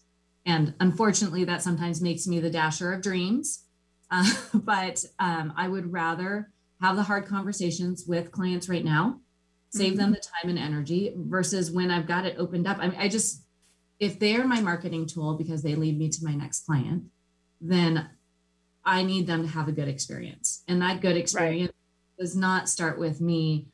and 0.45 0.75
unfortunately 0.81 1.45
that 1.45 1.63
sometimes 1.63 2.01
makes 2.01 2.27
me 2.27 2.41
the 2.41 2.51
dasher 2.51 2.93
of 2.93 3.03
dreams 3.03 3.65
uh, 4.11 4.31
but 4.55 5.05
um, 5.19 5.53
i 5.57 5.67
would 5.69 5.93
rather 5.93 6.51
have 6.81 6.97
the 6.97 7.03
hard 7.03 7.27
conversations 7.27 8.05
with 8.07 8.31
clients 8.31 8.69
right 8.69 8.85
now 8.85 9.19
save 9.77 9.93
mm-hmm. 9.93 10.01
them 10.01 10.13
the 10.13 10.21
time 10.21 10.51
and 10.51 10.59
energy 10.59 11.13
versus 11.17 11.71
when 11.71 11.91
I've 11.91 12.07
got 12.07 12.27
it 12.27 12.37
opened 12.39 12.67
up. 12.67 12.79
I 12.81 12.89
mean, 12.89 13.01
I 13.01 13.09
just, 13.09 13.43
if 13.99 14.19
they're 14.19 14.47
my 14.47 14.61
marketing 14.61 15.07
tool 15.07 15.35
because 15.35 15.63
they 15.63 15.75
lead 15.75 15.99
me 15.99 16.09
to 16.09 16.25
my 16.25 16.35
next 16.35 16.67
client, 16.67 17.05
then 17.61 18.09
I 18.85 19.03
need 19.03 19.27
them 19.27 19.43
to 19.43 19.49
have 19.49 19.69
a 19.69 19.73
good 19.73 19.89
experience. 19.89 20.63
And 20.69 20.81
that 20.83 21.01
good 21.01 21.17
experience 21.17 21.73
right. 21.73 22.23
does 22.23 22.37
not 22.37 22.69
start 22.69 22.99
with 22.99 23.21
me 23.21 23.67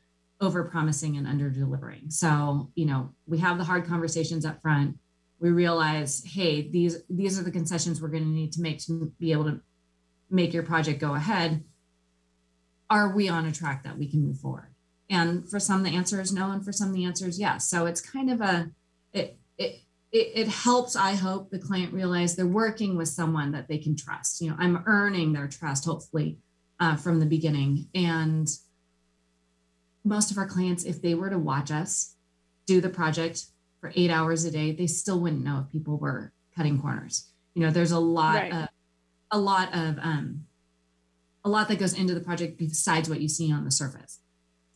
over 0.43 0.63
promising 0.65 1.17
and 1.17 1.27
under 1.27 1.49
delivering. 1.49 2.09
So, 2.09 2.71
you 2.75 2.85
know, 2.85 3.13
we 3.25 3.39
have 3.39 3.57
the 3.57 3.63
hard 3.63 3.85
conversations 3.85 4.45
up 4.45 4.61
front. 4.61 4.97
We 5.39 5.49
realize, 5.49 6.23
hey, 6.25 6.69
these 6.69 7.03
these 7.09 7.39
are 7.39 7.43
the 7.43 7.51
concessions 7.51 8.01
we're 8.01 8.09
going 8.09 8.23
to 8.23 8.29
need 8.29 8.51
to 8.53 8.61
make 8.61 8.79
to 8.85 9.11
be 9.19 9.31
able 9.31 9.45
to 9.45 9.61
make 10.29 10.53
your 10.53 10.63
project 10.63 10.99
go 10.99 11.15
ahead. 11.15 11.63
Are 12.89 13.15
we 13.15 13.29
on 13.29 13.45
a 13.45 13.51
track 13.51 13.83
that 13.83 13.97
we 13.97 14.07
can 14.07 14.25
move 14.25 14.39
forward? 14.39 14.73
And 15.09 15.49
for 15.49 15.59
some, 15.59 15.83
the 15.83 15.95
answer 15.95 16.21
is 16.21 16.31
no, 16.31 16.51
and 16.51 16.63
for 16.63 16.71
some, 16.71 16.93
the 16.93 17.05
answer 17.05 17.27
is 17.27 17.39
yes. 17.39 17.67
So 17.67 17.85
it's 17.85 18.01
kind 18.01 18.31
of 18.31 18.41
a 18.41 18.69
it 19.11 19.37
it 19.57 19.81
it, 20.11 20.31
it 20.35 20.47
helps. 20.47 20.95
I 20.95 21.15
hope 21.15 21.49
the 21.49 21.59
client 21.59 21.93
realize 21.93 22.35
they're 22.35 22.45
working 22.45 22.97
with 22.97 23.07
someone 23.07 23.51
that 23.51 23.67
they 23.67 23.77
can 23.77 23.95
trust. 23.95 24.41
You 24.41 24.51
know, 24.51 24.57
I'm 24.59 24.83
earning 24.85 25.33
their 25.33 25.47
trust, 25.47 25.85
hopefully, 25.85 26.37
uh, 26.79 26.95
from 26.95 27.19
the 27.19 27.25
beginning, 27.25 27.87
and 27.95 28.47
most 30.03 30.31
of 30.31 30.37
our 30.37 30.47
clients, 30.47 30.83
if 30.83 31.01
they 31.01 31.15
were 31.15 31.29
to 31.29 31.39
watch 31.39 31.71
us 31.71 32.15
do 32.65 32.81
the 32.81 32.89
project 32.89 33.45
for 33.79 33.91
eight 33.95 34.11
hours 34.11 34.45
a 34.45 34.51
day, 34.51 34.71
they 34.71 34.87
still 34.87 35.19
wouldn't 35.19 35.43
know 35.43 35.63
if 35.65 35.71
people 35.71 35.97
were 35.97 36.31
cutting 36.55 36.79
corners. 36.79 37.29
You 37.55 37.63
know, 37.63 37.71
there's 37.71 37.91
a 37.91 37.99
lot 37.99 38.35
right. 38.35 38.53
of 38.53 38.69
a 39.31 39.39
lot 39.39 39.73
of 39.73 39.97
um 39.99 40.45
a 41.43 41.49
lot 41.49 41.67
that 41.67 41.79
goes 41.79 41.93
into 41.93 42.13
the 42.13 42.21
project 42.21 42.57
besides 42.57 43.09
what 43.09 43.19
you 43.19 43.27
see 43.27 43.51
on 43.51 43.65
the 43.65 43.71
surface. 43.71 44.19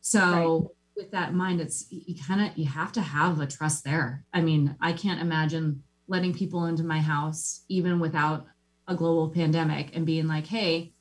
So 0.01 0.19
right. 0.19 0.67
with 0.95 1.11
that 1.11 1.29
in 1.29 1.37
mind, 1.37 1.61
it's 1.61 1.85
you 1.89 2.15
kind 2.15 2.41
of 2.41 2.57
you 2.57 2.65
have 2.65 2.91
to 2.93 3.01
have 3.01 3.39
a 3.39 3.47
trust 3.47 3.83
there. 3.83 4.25
I 4.33 4.41
mean, 4.41 4.75
I 4.81 4.93
can't 4.93 5.21
imagine 5.21 5.83
letting 6.07 6.33
people 6.33 6.65
into 6.65 6.83
my 6.83 6.99
house 6.99 7.63
even 7.67 7.99
without 7.99 8.45
a 8.87 8.95
global 8.95 9.29
pandemic 9.29 9.95
and 9.95 10.05
being 10.05 10.27
like, 10.27 10.47
hey, 10.47 10.93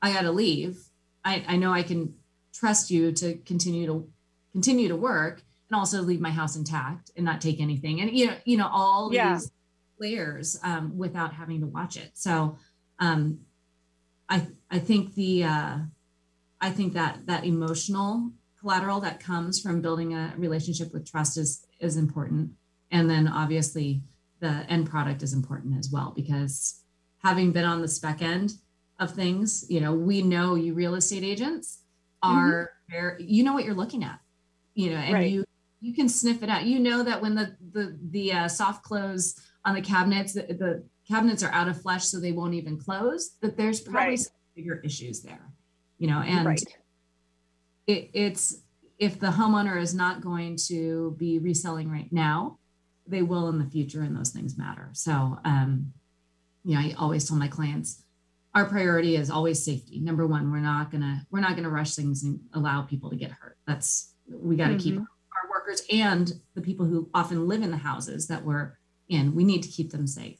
I 0.00 0.12
gotta 0.12 0.30
leave. 0.30 0.78
I, 1.24 1.44
I 1.46 1.56
know 1.56 1.72
I 1.72 1.82
can 1.82 2.14
trust 2.62 2.92
you 2.92 3.10
to 3.10 3.34
continue 3.38 3.86
to 3.86 4.08
continue 4.52 4.86
to 4.86 4.94
work 4.94 5.42
and 5.68 5.76
also 5.76 6.00
leave 6.00 6.20
my 6.20 6.30
house 6.30 6.54
intact 6.54 7.10
and 7.16 7.24
not 7.24 7.40
take 7.40 7.60
anything 7.60 8.00
and 8.00 8.16
you 8.16 8.28
know 8.28 8.36
you 8.44 8.56
know 8.56 8.68
all 8.70 9.10
yeah. 9.12 9.34
these 9.34 9.50
layers 9.98 10.60
um, 10.62 10.96
without 10.96 11.32
having 11.32 11.60
to 11.60 11.66
watch 11.66 11.96
it 11.96 12.12
so 12.14 12.56
um, 13.00 13.40
i 14.28 14.46
i 14.70 14.78
think 14.78 15.14
the 15.14 15.42
uh, 15.42 15.76
i 16.60 16.70
think 16.70 16.92
that 16.92 17.26
that 17.26 17.44
emotional 17.44 18.30
collateral 18.60 19.00
that 19.00 19.18
comes 19.18 19.60
from 19.60 19.82
building 19.82 20.14
a 20.14 20.32
relationship 20.36 20.92
with 20.92 21.10
trust 21.10 21.36
is 21.36 21.66
is 21.80 21.96
important 21.96 22.48
and 22.92 23.10
then 23.10 23.26
obviously 23.26 24.00
the 24.38 24.64
end 24.68 24.88
product 24.88 25.20
is 25.20 25.32
important 25.32 25.76
as 25.76 25.90
well 25.90 26.12
because 26.14 26.80
having 27.24 27.50
been 27.50 27.64
on 27.64 27.82
the 27.82 27.88
spec 27.88 28.22
end 28.22 28.52
of 29.00 29.10
things 29.10 29.64
you 29.68 29.80
know 29.80 29.92
we 29.92 30.22
know 30.22 30.54
you 30.54 30.74
real 30.74 30.94
estate 30.94 31.24
agents. 31.24 31.80
Are 32.22 32.70
mm-hmm. 32.90 32.92
very 32.92 33.24
you 33.24 33.42
know 33.44 33.52
what 33.52 33.64
you're 33.64 33.74
looking 33.74 34.04
at 34.04 34.20
you 34.74 34.90
know 34.90 34.96
and 34.96 35.14
right. 35.14 35.30
you 35.30 35.44
you 35.80 35.92
can 35.94 36.08
sniff 36.08 36.42
it 36.42 36.48
out 36.48 36.64
you 36.64 36.78
know 36.78 37.02
that 37.02 37.20
when 37.20 37.34
the 37.34 37.56
the 37.72 37.98
the 38.10 38.32
uh, 38.32 38.48
soft 38.48 38.82
close 38.82 39.34
on 39.64 39.74
the 39.74 39.80
cabinets 39.80 40.32
the, 40.32 40.42
the, 40.42 40.84
cabinets 41.08 41.42
are 41.42 41.50
out 41.50 41.66
of 41.66 41.82
flesh 41.82 42.04
so 42.04 42.20
they 42.20 42.30
won't 42.30 42.54
even 42.54 42.78
close 42.78 43.32
that 43.42 43.56
there's 43.56 43.80
probably 43.80 44.10
right. 44.10 44.28
bigger 44.54 44.80
issues 44.84 45.20
there 45.20 45.50
you 45.98 46.06
know 46.06 46.20
and 46.20 46.46
right. 46.46 46.62
it, 47.88 48.08
it's 48.14 48.62
if 48.98 49.18
the 49.18 49.26
homeowner 49.26 49.80
is 49.80 49.94
not 49.94 50.20
going 50.20 50.56
to 50.56 51.16
be 51.18 51.40
reselling 51.40 51.90
right 51.90 52.10
now 52.12 52.56
they 53.06 53.20
will 53.20 53.48
in 53.48 53.58
the 53.58 53.64
future 53.66 54.02
and 54.02 54.16
those 54.16 54.30
things 54.30 54.56
matter 54.56 54.90
so 54.92 55.38
um 55.44 55.92
you 56.64 56.74
know 56.74 56.80
i 56.80 56.94
always 56.96 57.28
tell 57.28 57.36
my 57.36 57.48
clients 57.48 58.04
our 58.54 58.66
priority 58.66 59.16
is 59.16 59.30
always 59.30 59.64
safety. 59.64 60.00
Number 60.00 60.26
one, 60.26 60.50
we're 60.50 60.58
not 60.58 60.90
gonna 60.90 61.26
we're 61.30 61.40
not 61.40 61.56
gonna 61.56 61.70
rush 61.70 61.94
things 61.94 62.22
and 62.22 62.40
allow 62.52 62.82
people 62.82 63.10
to 63.10 63.16
get 63.16 63.30
hurt. 63.30 63.56
That's 63.66 64.14
we 64.28 64.56
got 64.56 64.68
to 64.68 64.74
mm-hmm. 64.74 64.82
keep 64.82 64.98
our 64.98 65.50
workers 65.50 65.82
and 65.90 66.32
the 66.54 66.62
people 66.62 66.86
who 66.86 67.08
often 67.14 67.48
live 67.48 67.62
in 67.62 67.70
the 67.70 67.76
houses 67.76 68.28
that 68.28 68.44
we're 68.44 68.78
in. 69.08 69.34
We 69.34 69.44
need 69.44 69.62
to 69.62 69.68
keep 69.68 69.90
them 69.90 70.06
safe. 70.06 70.38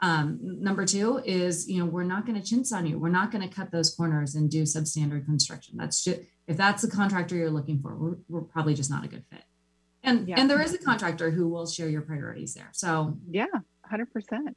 Um, 0.00 0.38
number 0.42 0.84
two 0.84 1.22
is 1.24 1.68
you 1.68 1.78
know 1.78 1.86
we're 1.86 2.02
not 2.02 2.26
going 2.26 2.40
to 2.40 2.46
chintz 2.46 2.72
on 2.72 2.86
you. 2.86 2.98
We're 2.98 3.08
not 3.08 3.30
going 3.30 3.48
to 3.48 3.54
cut 3.54 3.70
those 3.70 3.94
corners 3.94 4.34
and 4.34 4.50
do 4.50 4.62
substandard 4.62 5.24
construction. 5.24 5.76
That's 5.76 6.02
just 6.02 6.20
if 6.48 6.56
that's 6.56 6.82
the 6.82 6.90
contractor 6.90 7.36
you're 7.36 7.50
looking 7.50 7.80
for, 7.80 7.94
we're, 7.94 8.16
we're 8.28 8.40
probably 8.42 8.74
just 8.74 8.90
not 8.90 9.04
a 9.04 9.08
good 9.08 9.24
fit. 9.30 9.44
And 10.02 10.28
yeah. 10.28 10.40
and 10.40 10.50
there 10.50 10.60
is 10.60 10.74
a 10.74 10.78
contractor 10.78 11.30
who 11.30 11.48
will 11.48 11.66
share 11.66 11.88
your 11.88 12.02
priorities 12.02 12.54
there. 12.54 12.70
So 12.72 13.16
yeah, 13.30 13.46
hundred 13.84 14.12
percent. 14.12 14.56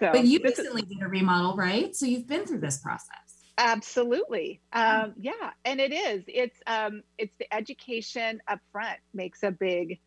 So, 0.00 0.10
but 0.12 0.24
you 0.24 0.40
recently 0.42 0.82
is, 0.82 0.88
did 0.88 1.02
a 1.02 1.08
remodel, 1.08 1.56
right? 1.56 1.94
So 1.94 2.06
you've 2.06 2.26
been 2.26 2.46
through 2.46 2.60
this 2.60 2.78
process. 2.78 3.24
Absolutely. 3.56 4.60
Um, 4.72 5.14
yeah, 5.20 5.50
and 5.64 5.80
it 5.80 5.92
is. 5.92 6.24
It's 6.26 6.58
um, 6.66 7.02
it's 7.18 7.34
the 7.38 7.52
education 7.54 8.40
up 8.48 8.58
front 8.72 8.98
makes 9.12 9.42
a 9.42 9.52
big 9.52 10.00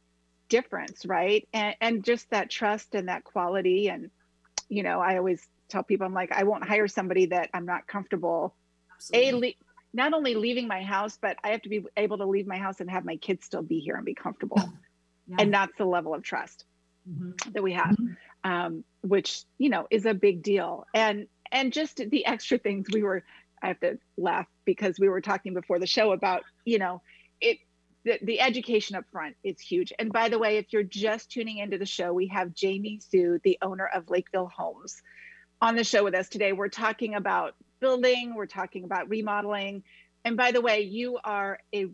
difference, 0.49 1.05
right? 1.05 1.47
And 1.53 1.75
and 1.79 2.03
just 2.03 2.29
that 2.31 2.49
trust 2.49 2.95
and 2.95 3.07
that 3.07 3.23
quality. 3.23 3.87
And 3.87 4.09
you 4.67 4.83
know, 4.83 4.99
I 4.99 5.17
always 5.17 5.47
tell 5.69 5.83
people, 5.83 6.05
I'm 6.05 6.13
like, 6.13 6.33
I 6.33 6.43
won't 6.43 6.67
hire 6.67 6.87
somebody 6.87 7.27
that 7.27 7.49
I'm 7.53 7.65
not 7.65 7.87
comfortable. 7.87 8.55
Absolutely. 8.95 9.57
A 9.61 9.63
not 9.93 10.13
only 10.13 10.35
leaving 10.35 10.67
my 10.67 10.83
house, 10.83 11.17
but 11.19 11.37
I 11.43 11.51
have 11.51 11.61
to 11.61 11.69
be 11.69 11.85
able 11.95 12.17
to 12.17 12.25
leave 12.25 12.45
my 12.45 12.57
house 12.57 12.81
and 12.81 12.91
have 12.91 13.05
my 13.05 13.15
kids 13.15 13.45
still 13.45 13.61
be 13.61 13.79
here 13.79 13.95
and 13.95 14.05
be 14.05 14.15
comfortable. 14.15 14.61
Yeah. 15.29 15.35
And 15.39 15.53
that's 15.53 15.77
the 15.77 15.83
level 15.83 16.13
of 16.13 16.23
trust 16.23 16.63
mm-hmm. 17.05 17.51
that 17.51 17.61
we 17.61 17.73
have. 17.73 17.87
Mm-hmm 17.87 18.13
um, 18.43 18.83
which 19.01 19.43
you 19.57 19.69
know 19.69 19.87
is 19.89 20.05
a 20.05 20.13
big 20.13 20.43
deal. 20.43 20.85
And 20.93 21.27
and 21.51 21.73
just 21.73 21.97
the 21.97 22.25
extra 22.25 22.57
things 22.57 22.87
we 22.91 23.03
were 23.03 23.23
i 23.61 23.67
have 23.67 23.79
to 23.79 23.97
laugh 24.17 24.47
because 24.65 24.99
we 24.99 25.09
were 25.09 25.21
talking 25.21 25.53
before 25.53 25.79
the 25.79 25.87
show 25.87 26.11
about 26.11 26.43
you 26.65 26.79
know 26.79 27.01
it 27.41 27.57
the, 28.03 28.19
the 28.21 28.39
education 28.39 28.95
up 28.95 29.03
front 29.11 29.35
is 29.43 29.59
huge. 29.59 29.91
And 29.99 30.13
by 30.13 30.29
the 30.29 30.39
way 30.39 30.57
if 30.57 30.71
you're 30.71 30.83
just 30.83 31.29
tuning 31.29 31.57
into 31.57 31.77
the 31.77 31.85
show 31.85 32.13
we 32.13 32.27
have 32.27 32.53
jamie 32.53 32.99
sue 33.01 33.39
the 33.43 33.57
owner 33.61 33.89
of 33.93 34.09
lakeville 34.09 34.51
homes 34.55 35.01
on 35.61 35.75
the 35.75 35.83
show 35.83 36.03
with 36.03 36.13
us 36.13 36.29
today. 36.29 36.53
We're 36.53 36.69
talking 36.69 37.15
about 37.15 37.55
building 37.79 38.35
we're 38.35 38.45
talking 38.45 38.83
about 38.83 39.09
remodeling. 39.09 39.83
And 40.23 40.37
by 40.37 40.51
the 40.51 40.61
way 40.61 40.81
you 40.81 41.19
are 41.23 41.59
a 41.73 41.87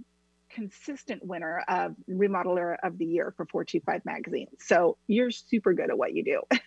consistent 0.53 1.25
winner 1.25 1.63
of 1.67 1.95
remodeler 2.09 2.77
of 2.83 2.97
the 2.97 3.05
year 3.05 3.33
for 3.35 3.45
425 3.45 4.05
magazine. 4.05 4.47
So 4.59 4.97
you're 5.07 5.31
super 5.31 5.73
good 5.73 5.89
at 5.89 5.97
what 5.97 6.13
you 6.13 6.23
do. 6.23 6.41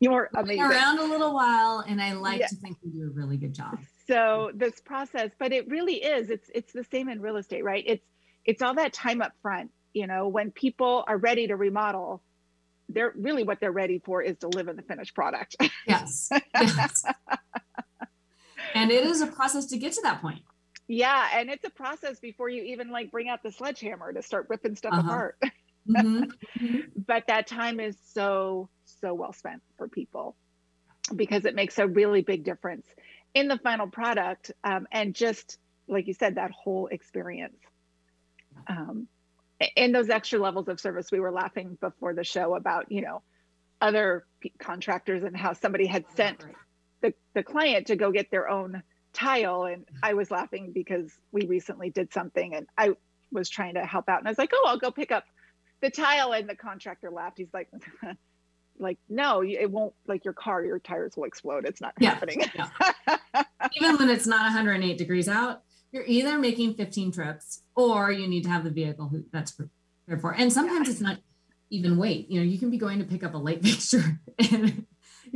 you're 0.00 0.30
amazing. 0.34 0.62
Been 0.62 0.70
around 0.70 0.98
a 0.98 1.04
little 1.04 1.34
while 1.34 1.84
and 1.86 2.02
I 2.02 2.12
like 2.12 2.40
yeah. 2.40 2.48
to 2.48 2.56
think 2.56 2.76
you 2.82 2.90
do 2.90 3.06
a 3.06 3.10
really 3.10 3.36
good 3.36 3.54
job. 3.54 3.78
So 4.06 4.50
this 4.54 4.80
process, 4.80 5.30
but 5.38 5.52
it 5.52 5.68
really 5.68 5.94
is, 5.94 6.28
it's 6.28 6.50
it's 6.54 6.72
the 6.72 6.84
same 6.84 7.08
in 7.08 7.20
real 7.20 7.36
estate, 7.36 7.64
right? 7.64 7.82
It's 7.86 8.06
it's 8.44 8.60
all 8.60 8.74
that 8.74 8.92
time 8.92 9.22
up 9.22 9.32
front. 9.40 9.70
You 9.94 10.06
know, 10.06 10.28
when 10.28 10.50
people 10.50 11.04
are 11.06 11.16
ready 11.16 11.46
to 11.46 11.56
remodel, 11.56 12.22
they're 12.88 13.14
really 13.16 13.44
what 13.44 13.60
they're 13.60 13.72
ready 13.72 14.00
for 14.04 14.20
is 14.20 14.36
to 14.38 14.48
live 14.48 14.68
in 14.68 14.76
the 14.76 14.82
finished 14.82 15.14
product. 15.14 15.56
yes. 15.88 16.28
yes. 16.52 17.04
and 18.74 18.90
it 18.90 19.06
is 19.06 19.22
a 19.22 19.26
process 19.26 19.66
to 19.66 19.78
get 19.78 19.92
to 19.94 20.02
that 20.02 20.20
point 20.20 20.42
yeah 20.88 21.28
and 21.34 21.50
it's 21.50 21.64
a 21.64 21.70
process 21.70 22.18
before 22.20 22.48
you 22.48 22.62
even 22.62 22.90
like 22.90 23.10
bring 23.10 23.28
out 23.28 23.42
the 23.42 23.50
sledgehammer 23.50 24.12
to 24.12 24.22
start 24.22 24.46
ripping 24.48 24.76
stuff 24.76 24.92
uh-huh. 24.92 25.08
apart 25.08 25.38
mm-hmm. 25.88 26.24
mm-hmm. 26.64 26.78
but 27.06 27.24
that 27.28 27.46
time 27.46 27.80
is 27.80 27.96
so 28.12 28.68
so 29.00 29.14
well 29.14 29.32
spent 29.32 29.62
for 29.76 29.88
people 29.88 30.36
because 31.14 31.44
it 31.44 31.54
makes 31.54 31.78
a 31.78 31.86
really 31.86 32.22
big 32.22 32.44
difference 32.44 32.86
in 33.34 33.48
the 33.48 33.58
final 33.58 33.86
product 33.86 34.52
um, 34.62 34.86
and 34.92 35.14
just 35.14 35.58
like 35.88 36.06
you 36.06 36.14
said 36.14 36.36
that 36.36 36.50
whole 36.50 36.86
experience 36.88 37.58
um, 38.68 39.08
in 39.76 39.92
those 39.92 40.08
extra 40.08 40.38
levels 40.38 40.68
of 40.68 40.80
service 40.80 41.10
we 41.10 41.20
were 41.20 41.32
laughing 41.32 41.76
before 41.80 42.14
the 42.14 42.24
show 42.24 42.54
about 42.54 42.90
you 42.90 43.00
know 43.00 43.22
other 43.80 44.24
contractors 44.58 45.22
and 45.22 45.36
how 45.36 45.52
somebody 45.52 45.86
had 45.86 46.04
sent 46.14 46.42
the, 47.02 47.12
the 47.34 47.42
client 47.42 47.88
to 47.88 47.96
go 47.96 48.10
get 48.10 48.30
their 48.30 48.48
own 48.48 48.82
tile 49.14 49.64
and 49.64 49.84
I 50.02 50.14
was 50.14 50.30
laughing 50.30 50.72
because 50.72 51.12
we 51.32 51.46
recently 51.46 51.90
did 51.90 52.12
something 52.12 52.54
and 52.54 52.66
I 52.76 52.94
was 53.32 53.48
trying 53.48 53.74
to 53.74 53.84
help 53.84 54.08
out 54.08 54.18
and 54.18 54.28
I 54.28 54.30
was 54.30 54.38
like, 54.38 54.50
"Oh, 54.52 54.64
I'll 54.66 54.78
go 54.78 54.90
pick 54.90 55.12
up 55.12 55.24
the 55.80 55.90
tile." 55.90 56.32
And 56.32 56.48
the 56.48 56.54
contractor 56.54 57.10
laughed. 57.10 57.38
He's 57.38 57.52
like 57.52 57.70
like 58.78 58.98
no, 59.08 59.42
it 59.42 59.70
won't 59.70 59.94
like 60.06 60.24
your 60.24 60.34
car, 60.34 60.64
your 60.64 60.78
tires 60.78 61.14
will 61.16 61.24
explode. 61.24 61.64
It's 61.64 61.80
not 61.80 61.94
yeah, 61.98 62.10
happening. 62.10 62.42
Yeah. 62.54 62.68
Even 63.76 63.96
when 63.96 64.10
it's 64.10 64.26
not 64.26 64.42
108 64.42 64.98
degrees 64.98 65.28
out, 65.28 65.62
you're 65.92 66.04
either 66.06 66.38
making 66.38 66.74
15 66.74 67.12
trips 67.12 67.62
or 67.76 68.10
you 68.10 68.28
need 68.28 68.44
to 68.44 68.50
have 68.50 68.64
the 68.64 68.70
vehicle 68.70 69.10
that's 69.32 69.52
prepared 69.52 70.20
for. 70.20 70.34
And 70.34 70.52
sometimes 70.52 70.88
yeah. 70.88 70.92
it's 70.92 71.00
not 71.00 71.18
even 71.70 71.96
weight. 71.96 72.30
You 72.30 72.40
know, 72.40 72.46
you 72.46 72.58
can 72.58 72.70
be 72.70 72.78
going 72.78 72.98
to 72.98 73.04
pick 73.04 73.24
up 73.24 73.34
a 73.34 73.38
light 73.38 73.62
fixture 73.62 74.20
and 74.38 74.86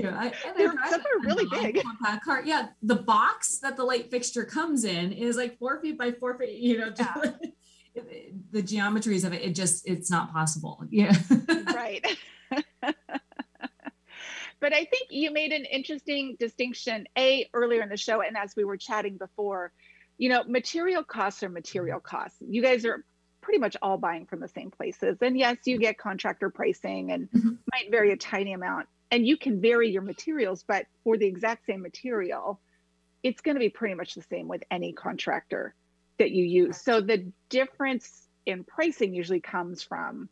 know, 0.04 0.10
I, 0.10 0.32
They're, 0.56 0.72
some 0.88 1.00
are 1.00 1.20
really 1.22 1.46
big. 1.50 1.82
Compact 1.82 2.24
car. 2.24 2.42
Yeah, 2.44 2.68
the 2.82 2.96
box 2.96 3.58
that 3.58 3.76
the 3.76 3.84
light 3.84 4.10
fixture 4.10 4.44
comes 4.44 4.84
in 4.84 5.12
is 5.12 5.36
like 5.36 5.58
four 5.58 5.80
feet 5.80 5.98
by 5.98 6.12
four 6.12 6.38
feet. 6.38 6.58
You 6.58 6.78
know, 6.78 6.92
yeah. 6.96 7.14
the 8.52 8.62
geometries 8.62 9.24
of 9.24 9.32
it, 9.32 9.42
it 9.42 9.54
just 9.54 9.88
it's 9.88 10.10
not 10.10 10.32
possible. 10.32 10.84
Yeah. 10.90 11.16
right. 11.74 12.04
but 14.60 14.72
I 14.72 14.84
think 14.84 15.08
you 15.10 15.30
made 15.32 15.52
an 15.52 15.64
interesting 15.64 16.36
distinction, 16.38 17.06
A, 17.16 17.48
earlier 17.52 17.82
in 17.82 17.88
the 17.88 17.96
show, 17.96 18.22
and 18.22 18.36
as 18.36 18.54
we 18.56 18.64
were 18.64 18.76
chatting 18.76 19.16
before, 19.16 19.72
you 20.16 20.28
know, 20.28 20.44
material 20.44 21.04
costs 21.04 21.42
are 21.42 21.48
material 21.48 22.00
costs. 22.00 22.38
You 22.40 22.62
guys 22.62 22.84
are 22.84 23.04
pretty 23.40 23.58
much 23.58 23.76
all 23.80 23.96
buying 23.96 24.26
from 24.26 24.40
the 24.40 24.48
same 24.48 24.70
places. 24.70 25.16
And 25.22 25.38
yes, 25.38 25.56
you 25.64 25.78
get 25.78 25.96
contractor 25.96 26.50
pricing 26.50 27.12
and 27.12 27.30
mm-hmm. 27.30 27.50
might 27.72 27.90
vary 27.90 28.12
a 28.12 28.16
tiny 28.16 28.52
amount. 28.52 28.88
And 29.10 29.26
you 29.26 29.36
can 29.36 29.60
vary 29.60 29.90
your 29.90 30.02
materials, 30.02 30.64
but 30.66 30.86
for 31.02 31.16
the 31.16 31.26
exact 31.26 31.66
same 31.66 31.82
material, 31.82 32.60
it's 33.22 33.40
going 33.40 33.54
to 33.54 33.60
be 33.60 33.70
pretty 33.70 33.94
much 33.94 34.14
the 34.14 34.22
same 34.22 34.48
with 34.48 34.62
any 34.70 34.92
contractor 34.92 35.74
that 36.18 36.30
you 36.30 36.44
use. 36.44 36.76
So 36.80 37.00
the 37.00 37.30
difference 37.48 38.28
in 38.44 38.64
pricing 38.64 39.14
usually 39.14 39.40
comes 39.40 39.82
from, 39.82 40.28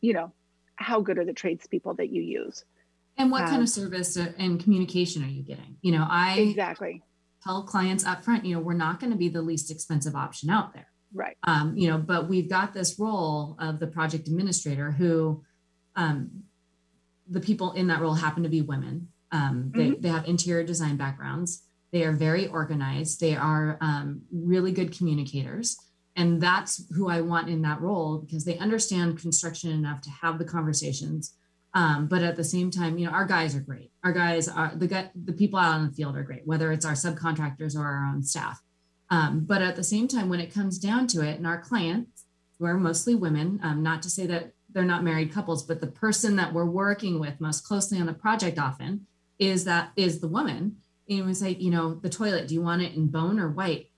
you 0.00 0.12
know, 0.14 0.32
how 0.76 1.00
good 1.00 1.18
are 1.18 1.24
the 1.24 1.32
tradespeople 1.32 1.94
that 1.94 2.10
you 2.10 2.22
use. 2.22 2.64
And 3.16 3.30
what 3.30 3.42
um, 3.42 3.48
kind 3.48 3.62
of 3.62 3.68
service 3.68 4.16
and 4.16 4.62
communication 4.62 5.24
are 5.24 5.28
you 5.28 5.42
getting? 5.42 5.76
You 5.82 5.92
know, 5.92 6.06
I 6.08 6.38
exactly 6.38 7.02
tell 7.42 7.62
clients 7.62 8.04
up 8.04 8.24
front, 8.24 8.44
you 8.44 8.54
know, 8.54 8.60
we're 8.60 8.74
not 8.74 9.00
going 9.00 9.12
to 9.12 9.18
be 9.18 9.28
the 9.28 9.42
least 9.42 9.70
expensive 9.70 10.14
option 10.14 10.50
out 10.50 10.74
there. 10.74 10.86
Right. 11.12 11.36
Um, 11.42 11.76
you 11.76 11.88
know, 11.88 11.98
but 11.98 12.28
we've 12.28 12.48
got 12.48 12.74
this 12.74 12.98
role 12.98 13.56
of 13.58 13.80
the 13.80 13.86
project 13.86 14.28
administrator 14.28 14.90
who 14.90 15.42
um, 15.96 16.42
the 17.28 17.40
people 17.40 17.72
in 17.72 17.86
that 17.88 18.00
role 18.00 18.14
happen 18.14 18.42
to 18.42 18.48
be 18.48 18.62
women. 18.62 19.08
Um, 19.30 19.72
they, 19.74 19.90
mm-hmm. 19.90 20.00
they 20.00 20.08
have 20.08 20.26
interior 20.26 20.64
design 20.64 20.96
backgrounds. 20.96 21.64
They 21.92 22.04
are 22.04 22.12
very 22.12 22.46
organized. 22.46 23.20
They 23.20 23.36
are 23.36 23.78
um, 23.80 24.22
really 24.32 24.72
good 24.72 24.96
communicators. 24.96 25.76
And 26.16 26.40
that's 26.40 26.82
who 26.94 27.08
I 27.08 27.20
want 27.20 27.48
in 27.48 27.62
that 27.62 27.80
role 27.80 28.18
because 28.18 28.44
they 28.44 28.58
understand 28.58 29.20
construction 29.20 29.70
enough 29.70 30.00
to 30.02 30.10
have 30.10 30.38
the 30.38 30.44
conversations 30.44 31.34
um, 31.74 32.06
but 32.06 32.22
at 32.22 32.36
the 32.36 32.44
same 32.44 32.70
time, 32.70 32.98
you 32.98 33.06
know, 33.06 33.12
our 33.12 33.26
guys 33.26 33.54
are 33.54 33.60
great. 33.60 33.92
Our 34.02 34.12
guys 34.12 34.48
are 34.48 34.72
the 34.74 35.10
the 35.14 35.32
people 35.32 35.58
out 35.58 35.74
on 35.74 35.86
the 35.86 35.92
field 35.92 36.16
are 36.16 36.22
great, 36.22 36.46
whether 36.46 36.72
it's 36.72 36.86
our 36.86 36.94
subcontractors 36.94 37.76
or 37.76 37.84
our 37.84 38.06
own 38.06 38.22
staff. 38.22 38.60
Um, 39.10 39.44
but 39.46 39.62
at 39.62 39.76
the 39.76 39.84
same 39.84 40.08
time, 40.08 40.28
when 40.28 40.40
it 40.40 40.52
comes 40.52 40.78
down 40.78 41.06
to 41.08 41.20
it, 41.20 41.36
and 41.36 41.46
our 41.46 41.60
clients, 41.60 42.24
who 42.58 42.64
are 42.64 42.76
mostly 42.76 43.14
women, 43.14 43.60
um, 43.62 43.82
not 43.82 44.02
to 44.02 44.10
say 44.10 44.26
that 44.26 44.52
they're 44.78 44.86
not 44.86 45.02
married 45.02 45.32
couples, 45.32 45.64
but 45.64 45.80
the 45.80 45.88
person 45.88 46.36
that 46.36 46.52
we're 46.52 46.64
working 46.64 47.18
with 47.18 47.40
most 47.40 47.66
closely 47.66 47.98
on 47.98 48.06
the 48.06 48.12
project 48.12 48.60
often 48.60 49.04
is 49.40 49.64
that 49.64 49.90
is 49.96 50.20
the 50.20 50.28
woman. 50.28 50.76
And 51.10 51.26
we 51.26 51.34
say, 51.34 51.50
you 51.50 51.72
know, 51.72 51.94
the 51.94 52.08
toilet, 52.08 52.46
do 52.46 52.54
you 52.54 52.62
want 52.62 52.82
it 52.82 52.94
in 52.94 53.08
bone 53.08 53.40
or 53.40 53.48
white? 53.48 53.90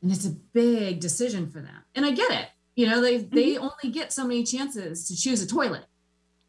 And 0.00 0.10
it's 0.10 0.24
a 0.24 0.30
big 0.30 1.00
decision 1.00 1.50
for 1.50 1.60
them. 1.60 1.84
And 1.94 2.06
I 2.06 2.12
get 2.12 2.30
it. 2.30 2.46
You 2.74 2.86
know, 2.86 3.02
they 3.02 3.18
mm-hmm. 3.18 3.36
they 3.36 3.58
only 3.58 3.90
get 3.90 4.10
so 4.10 4.26
many 4.26 4.44
chances 4.44 5.06
to 5.08 5.14
choose 5.16 5.42
a 5.42 5.46
toilet 5.46 5.84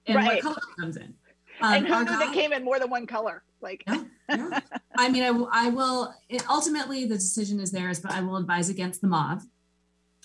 and 0.06 0.16
right. 0.16 0.42
what 0.42 0.42
color 0.42 0.62
comes 0.80 0.96
in. 0.96 1.14
Um, 1.62 1.74
and 1.74 1.88
who 1.88 2.00
knew 2.06 2.18
that 2.18 2.34
came 2.34 2.54
in 2.54 2.64
more 2.64 2.80
than 2.80 2.90
one 2.90 3.08
color? 3.08 3.44
Like, 3.60 3.84
yeah, 3.86 4.04
yeah. 4.30 4.60
I 4.98 5.10
mean, 5.10 5.24
I, 5.24 5.66
I 5.66 5.68
will. 5.68 6.14
It, 6.30 6.50
ultimately, 6.50 7.04
the 7.04 7.16
decision 7.16 7.60
is 7.60 7.72
theirs, 7.72 8.00
but 8.00 8.14
I 8.14 8.22
will 8.22 8.38
advise 8.38 8.70
against 8.70 9.02
the 9.02 9.08
mauve 9.08 9.44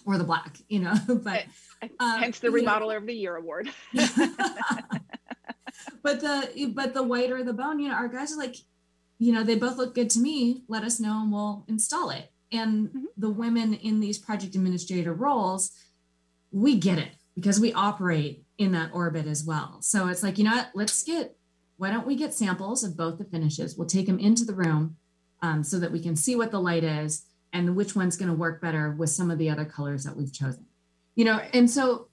or 0.04 0.18
the 0.18 0.24
black. 0.24 0.58
You 0.68 0.80
know, 0.80 0.94
but 1.08 1.44
um, 2.00 2.20
hence 2.20 2.38
the 2.38 2.48
remodeler 2.48 2.90
know. 2.92 2.96
of 2.98 3.06
the 3.06 3.14
year 3.14 3.36
award. 3.36 3.70
but 6.02 6.20
the 6.20 6.72
but 6.74 6.94
the 6.94 7.02
white 7.02 7.30
or 7.30 7.42
the 7.42 7.52
bone, 7.52 7.78
you 7.80 7.88
know, 7.88 7.94
our 7.94 8.08
guys 8.08 8.32
are 8.32 8.38
like, 8.38 8.56
you 9.18 9.32
know, 9.32 9.44
they 9.44 9.56
both 9.56 9.76
look 9.76 9.94
good 9.94 10.10
to 10.10 10.18
me. 10.18 10.62
Let 10.68 10.84
us 10.84 11.00
know, 11.00 11.20
and 11.22 11.32
we'll 11.32 11.64
install 11.68 12.10
it. 12.10 12.30
And 12.52 12.88
mm-hmm. 12.88 13.04
the 13.16 13.30
women 13.30 13.74
in 13.74 14.00
these 14.00 14.18
project 14.18 14.54
administrator 14.54 15.12
roles, 15.12 15.72
we 16.50 16.76
get 16.76 16.98
it 16.98 17.16
because 17.34 17.58
we 17.58 17.72
operate 17.72 18.44
in 18.58 18.72
that 18.72 18.90
orbit 18.92 19.26
as 19.26 19.44
well. 19.44 19.78
So 19.80 20.08
it's 20.08 20.22
like, 20.22 20.38
you 20.38 20.44
know 20.44 20.54
what, 20.54 20.70
let's 20.74 21.02
get, 21.02 21.36
why 21.76 21.90
don't 21.90 22.06
we 22.06 22.14
get 22.14 22.32
samples 22.32 22.84
of 22.84 22.96
both 22.96 23.18
the 23.18 23.24
finishes? 23.24 23.76
We'll 23.76 23.88
take 23.88 24.06
them 24.06 24.20
into 24.20 24.44
the 24.44 24.54
room 24.54 24.96
um, 25.42 25.64
so 25.64 25.78
that 25.80 25.90
we 25.90 26.00
can 26.00 26.14
see 26.14 26.36
what 26.36 26.52
the 26.52 26.60
light 26.60 26.84
is 26.84 27.24
and 27.54 27.76
which 27.76 27.96
one's 27.96 28.16
going 28.16 28.28
to 28.28 28.34
work 28.34 28.60
better 28.60 28.90
with 28.90 29.08
some 29.08 29.30
of 29.30 29.38
the 29.38 29.48
other 29.48 29.64
colors 29.64 30.04
that 30.04 30.16
we've 30.16 30.32
chosen. 30.32 30.66
You 31.14 31.24
know, 31.24 31.40
and 31.54 31.70
so 31.70 32.08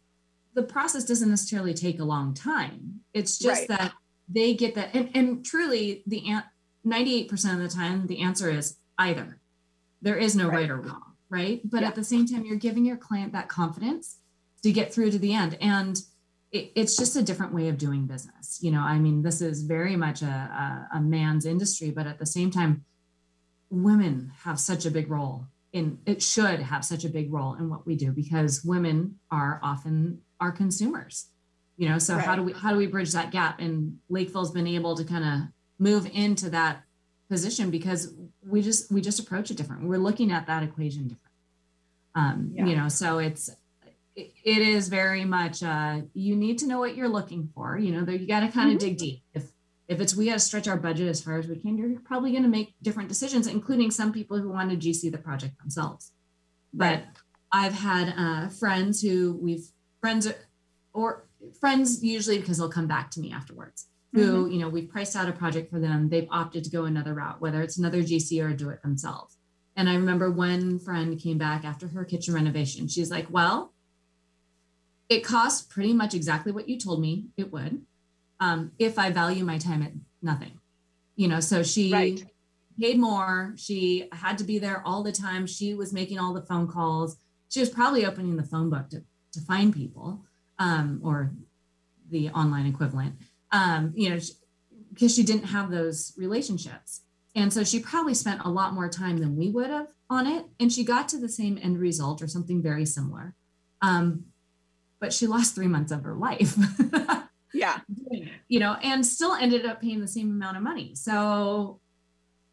the 0.54 0.64
process 0.64 1.04
doesn't 1.04 1.30
necessarily 1.30 1.74
take 1.74 2.00
a 2.00 2.04
long 2.04 2.34
time. 2.34 3.02
It's 3.14 3.40
just 3.40 3.68
right. 3.68 3.80
that 3.80 3.94
they 4.30 4.54
get 4.54 4.76
that. 4.76 4.94
And, 4.94 5.10
and 5.16 5.44
truly, 5.44 6.04
the 6.06 6.24
98% 6.86 7.54
of 7.54 7.60
the 7.60 7.68
time, 7.68 8.06
the 8.06 8.22
answer 8.22 8.50
is 8.50 8.78
either. 9.00 9.40
There 10.04 10.18
is 10.18 10.36
no 10.36 10.48
right, 10.48 10.62
right 10.62 10.70
or 10.70 10.78
wrong, 10.78 11.16
right? 11.30 11.62
But 11.64 11.82
yeah. 11.82 11.88
at 11.88 11.96
the 11.96 12.04
same 12.04 12.28
time, 12.28 12.46
you're 12.46 12.56
giving 12.56 12.86
your 12.86 12.98
client 12.98 13.34
that 13.34 13.50
confidence 13.50 14.18
to 14.62 14.72
get 14.72 14.94
through 14.94 15.12
to 15.12 15.20
the 15.20 15.34
end. 15.34 15.58
And 15.60 16.00
it, 16.52 16.72
it's 16.76 16.96
just 16.96 17.16
a 17.16 17.24
different 17.24 17.54
way 17.54 17.68
of 17.68 17.80
doing 17.80 18.06
business. 18.06 18.60
You 18.62 18.72
know, 18.72 18.82
I 18.82 19.00
mean, 19.00 19.24
this 19.24 19.42
is 19.42 19.64
very 19.64 19.96
much 19.96 20.22
a, 20.22 20.26
a, 20.26 20.98
a 20.98 21.02
man's 21.02 21.48
industry, 21.48 21.90
but 21.90 22.06
at 22.06 22.20
the 22.20 22.26
same 22.28 22.52
time, 22.52 22.86
women 23.72 24.32
have 24.44 24.60
such 24.60 24.86
a 24.86 24.92
big 24.92 25.10
role 25.10 25.46
in 25.74 25.98
it 26.06 26.22
should 26.22 26.60
have 26.60 26.84
such 26.84 27.06
a 27.06 27.10
big 27.10 27.32
role 27.32 27.56
in 27.56 27.70
what 27.70 27.86
we 27.88 27.96
do 27.96 28.12
because 28.12 28.64
women 28.64 29.16
are 29.32 29.60
often 29.64 30.20
our 30.40 30.52
consumers 30.52 31.28
you 31.78 31.88
know 31.88 31.98
so 31.98 32.16
right. 32.16 32.26
how 32.26 32.36
do 32.36 32.44
we 32.44 32.52
how 32.54 32.72
do 32.72 32.78
we 32.78 32.86
bridge 32.86 33.12
that 33.14 33.32
gap 33.32 33.60
and 33.60 33.98
lakeville's 34.10 34.52
been 34.52 34.68
able 34.68 34.96
to 34.96 35.04
kind 35.04 35.24
of 35.24 35.48
move 35.80 36.10
into 36.14 36.50
that 36.50 36.84
position 37.30 37.72
because 37.72 38.14
we 38.46 38.62
just 38.62 38.92
we 38.92 39.00
just 39.00 39.20
approach 39.20 39.50
it 39.50 39.58
different 39.58 39.84
we're 39.84 39.98
looking 39.98 40.32
at 40.32 40.46
that 40.48 40.62
equation 40.62 41.04
different 41.04 41.34
um 42.16 42.52
yeah. 42.54 42.66
you 42.66 42.76
know 42.76 42.90
so 42.90 43.20
it's 43.20 43.50
it 44.16 44.58
is 44.58 44.90
very 44.90 45.24
much 45.24 45.64
uh, 45.64 46.02
you 46.14 46.36
need 46.36 46.58
to 46.60 46.68
know 46.68 46.80
what 46.80 46.96
you're 46.96 47.10
looking 47.10 47.50
for. 47.54 47.78
You 47.78 47.92
know, 47.92 48.06
there 48.06 48.16
you 48.16 48.28
got 48.28 48.42
to 48.42 48.50
kind 48.50 48.72
of 48.72 48.78
mm-hmm. 48.78 48.90
dig 48.90 48.98
deep. 48.98 49.24
If 49.34 49.44
if 49.92 50.00
it's 50.00 50.16
we 50.16 50.28
got 50.28 50.34
to 50.34 50.40
stretch 50.40 50.70
our 50.70 50.78
budget 50.78 51.10
as 51.10 51.22
far 51.22 51.38
as 51.38 51.50
we 51.50 51.58
can, 51.58 51.78
you're 51.78 52.00
probably 52.00 52.32
going 52.32 52.44
to 52.44 52.50
make 52.50 52.74
different 52.82 53.10
decisions, 53.10 53.46
including 53.46 53.92
some 53.92 54.14
people 54.14 54.40
who 54.40 54.50
want 54.50 54.70
to 54.70 54.78
GC 54.78 55.12
the 55.12 55.18
project 55.18 55.60
themselves. 55.60 56.14
But 56.74 56.86
right. 56.86 57.06
I've 57.52 57.74
had 57.74 58.14
uh, 58.18 58.48
friends 58.48 59.02
who 59.02 59.38
we've 59.42 59.68
friends 60.00 60.32
or 60.94 61.28
friends 61.60 62.02
usually 62.02 62.40
because 62.40 62.58
they'll 62.58 62.70
come 62.70 62.88
back 62.88 63.12
to 63.12 63.20
me 63.20 63.34
afterwards. 63.34 63.88
Who 64.14 64.44
mm-hmm. 64.44 64.52
you 64.54 64.60
know 64.60 64.70
we've 64.70 64.90
priced 64.90 65.18
out 65.18 65.28
a 65.28 65.34
project 65.34 65.70
for 65.70 65.80
them. 65.80 66.08
They've 66.08 66.28
opted 66.32 66.64
to 66.64 66.70
go 66.70 66.86
another 66.86 67.14
route, 67.14 67.42
whether 67.42 67.62
it's 67.62 67.78
another 67.78 68.02
GC 68.02 68.42
or 68.42 68.54
do 68.54 68.70
it 68.70 68.82
themselves. 68.84 69.38
And 69.76 69.90
I 69.90 69.96
remember 69.96 70.32
one 70.32 70.80
friend 70.80 71.20
came 71.20 71.38
back 71.38 71.66
after 71.66 71.90
her 71.90 72.06
kitchen 72.06 72.34
renovation. 72.34 72.88
She's 72.88 73.12
like, 73.12 73.28
"Well, 73.30 73.74
it 75.10 75.26
costs 75.26 75.62
pretty 75.62 75.92
much 75.92 76.14
exactly 76.14 76.54
what 76.54 76.70
you 76.70 76.80
told 76.80 77.02
me 77.02 77.26
it 77.36 77.52
would 77.52 77.82
um, 78.42 78.72
if 78.80 79.00
I 79.00 79.12
value 79.12 79.46
my 79.46 79.58
time 79.58 79.84
at 79.84 79.94
nothing. 80.22 80.60
You 81.16 81.30
know, 81.30 81.40
so 81.40 81.64
she 81.64 81.94
right. 81.94 82.26
paid 82.80 83.00
more. 83.00 83.54
She 83.56 84.10
had 84.12 84.38
to 84.40 84.44
be 84.44 84.60
there 84.60 84.82
all 84.86 85.04
the 85.04 85.12
time. 85.12 85.46
She 85.46 85.76
was 85.76 85.94
making 85.94 86.20
all 86.20 86.34
the 86.34 86.42
phone 86.42 86.68
calls. 86.68 87.16
She 87.50 87.60
was 87.60 87.70
probably 87.70 88.06
opening 88.06 88.36
the 88.36 88.44
phone 88.44 88.70
book 88.70 88.90
to, 88.90 89.04
to 89.34 89.42
find 89.42 89.74
people 89.74 90.26
um, 90.58 91.00
or 91.04 91.32
the 92.10 92.30
online 92.30 92.66
equivalent, 92.66 93.16
um, 93.52 93.94
you 93.96 94.10
know, 94.10 94.20
because 94.92 95.14
she 95.16 95.24
didn't 95.24 95.46
have 95.46 95.70
those 95.70 96.14
relationships. 96.18 97.02
And 97.36 97.54
so 97.54 97.64
she 97.64 97.80
probably 97.80 98.14
spent 98.14 98.42
a 98.44 98.50
lot 98.50 98.74
more 98.74 98.90
time 98.90 99.20
than 99.20 99.38
we 99.38 99.50
would 99.50 99.70
have 99.70 99.88
on 100.10 100.28
it. 100.28 100.46
And 100.60 100.74
she 100.74 100.84
got 100.84 101.08
to 101.10 101.18
the 101.18 101.30
same 101.30 101.60
end 101.62 101.80
result 101.80 102.22
or 102.22 102.28
something 102.28 102.62
very 102.62 102.86
similar. 102.86 103.36
Um, 103.82 104.26
but 105.00 105.14
she 105.14 105.28
lost 105.28 105.56
three 105.56 105.68
months 105.68 105.92
of 105.92 106.04
her 106.04 106.16
life. 106.16 106.56
yeah. 107.54 107.80
You 108.48 108.60
know, 108.60 108.78
and 108.84 109.06
still 109.06 109.34
ended 109.34 109.66
up 109.66 109.82
paying 109.82 110.02
the 110.02 110.08
same 110.08 110.30
amount 110.30 110.58
of 110.58 110.64
money. 110.64 110.96
So 110.96 111.80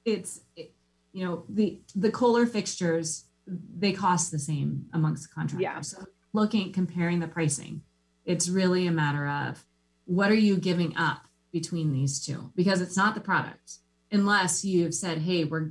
it's, 0.04 0.40
it, 0.56 0.72
you 1.12 1.24
know, 1.24 1.44
the, 1.48 1.78
the 1.94 2.10
Kohler 2.10 2.46
fixtures, 2.46 3.24
they 3.46 3.92
cost 3.92 4.30
the 4.30 4.38
same 4.38 4.86
amongst 4.92 5.32
contractors. 5.34 5.62
Yeah. 5.62 5.80
So 5.80 6.04
looking, 6.32 6.72
comparing 6.72 7.20
the 7.20 7.28
pricing, 7.28 7.82
it's 8.24 8.48
really 8.48 8.86
a 8.86 8.92
matter 8.92 9.26
of 9.26 9.64
what 10.04 10.30
are 10.30 10.34
you 10.34 10.56
giving 10.56 10.96
up 10.96 11.26
between 11.52 11.92
these 11.92 12.24
two? 12.24 12.52
Because 12.54 12.80
it's 12.80 12.96
not 12.96 13.14
the 13.14 13.20
product 13.20 13.78
unless 14.10 14.64
you've 14.64 14.94
said, 14.94 15.18
hey, 15.18 15.44
we're, 15.44 15.70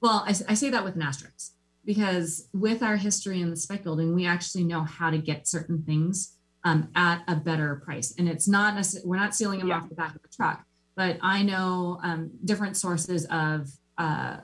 well, 0.00 0.24
I, 0.26 0.30
I 0.48 0.54
say 0.54 0.70
that 0.70 0.84
with 0.84 0.96
an 0.96 1.02
asterisk 1.02 1.52
because 1.84 2.48
with 2.52 2.82
our 2.82 2.96
history 2.96 3.40
in 3.40 3.50
the 3.50 3.56
spec 3.56 3.82
building, 3.82 4.14
we 4.14 4.26
actually 4.26 4.64
know 4.64 4.82
how 4.82 5.10
to 5.10 5.18
get 5.18 5.46
certain 5.46 5.82
things 5.82 6.36
um, 6.64 6.88
at 6.94 7.22
a 7.26 7.36
better 7.36 7.82
price. 7.84 8.14
And 8.18 8.28
it's 8.28 8.48
not 8.48 8.74
necessarily, 8.74 9.08
we're 9.08 9.16
not 9.16 9.34
sealing 9.34 9.60
them 9.60 9.68
yeah. 9.68 9.78
off 9.78 9.88
the 9.88 9.94
back 9.94 10.14
of 10.14 10.22
the 10.22 10.28
truck, 10.28 10.64
but 10.96 11.18
I 11.22 11.42
know 11.42 11.98
um, 12.02 12.30
different 12.44 12.76
sources 12.76 13.26
of 13.26 13.68
uh, 13.98 14.38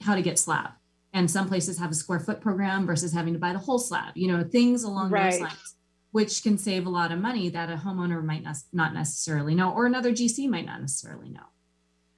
how 0.00 0.14
to 0.14 0.22
get 0.22 0.38
slab. 0.38 0.70
And 1.12 1.30
some 1.30 1.48
places 1.48 1.78
have 1.78 1.90
a 1.90 1.94
square 1.94 2.20
foot 2.20 2.40
program 2.40 2.86
versus 2.86 3.12
having 3.12 3.32
to 3.32 3.38
buy 3.38 3.52
the 3.52 3.58
whole 3.58 3.78
slab, 3.78 4.16
you 4.16 4.28
know, 4.28 4.44
things 4.44 4.84
along 4.84 5.10
right. 5.10 5.32
those 5.32 5.40
lines, 5.40 5.76
which 6.12 6.42
can 6.42 6.56
save 6.56 6.86
a 6.86 6.90
lot 6.90 7.10
of 7.10 7.18
money 7.18 7.48
that 7.48 7.70
a 7.70 7.76
homeowner 7.76 8.22
might 8.24 8.44
not 8.72 8.94
necessarily 8.94 9.54
know, 9.54 9.72
or 9.72 9.86
another 9.86 10.12
GC 10.12 10.48
might 10.48 10.66
not 10.66 10.80
necessarily 10.80 11.28
know. 11.28 11.40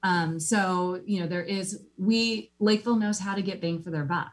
Um, 0.02 0.40
so, 0.40 1.00
you 1.06 1.20
know, 1.20 1.26
there 1.26 1.42
is, 1.42 1.84
we, 1.96 2.52
Lakeville 2.58 2.96
knows 2.96 3.18
how 3.18 3.34
to 3.34 3.42
get 3.42 3.60
bang 3.60 3.82
for 3.82 3.90
their 3.90 4.04
buck. 4.04 4.32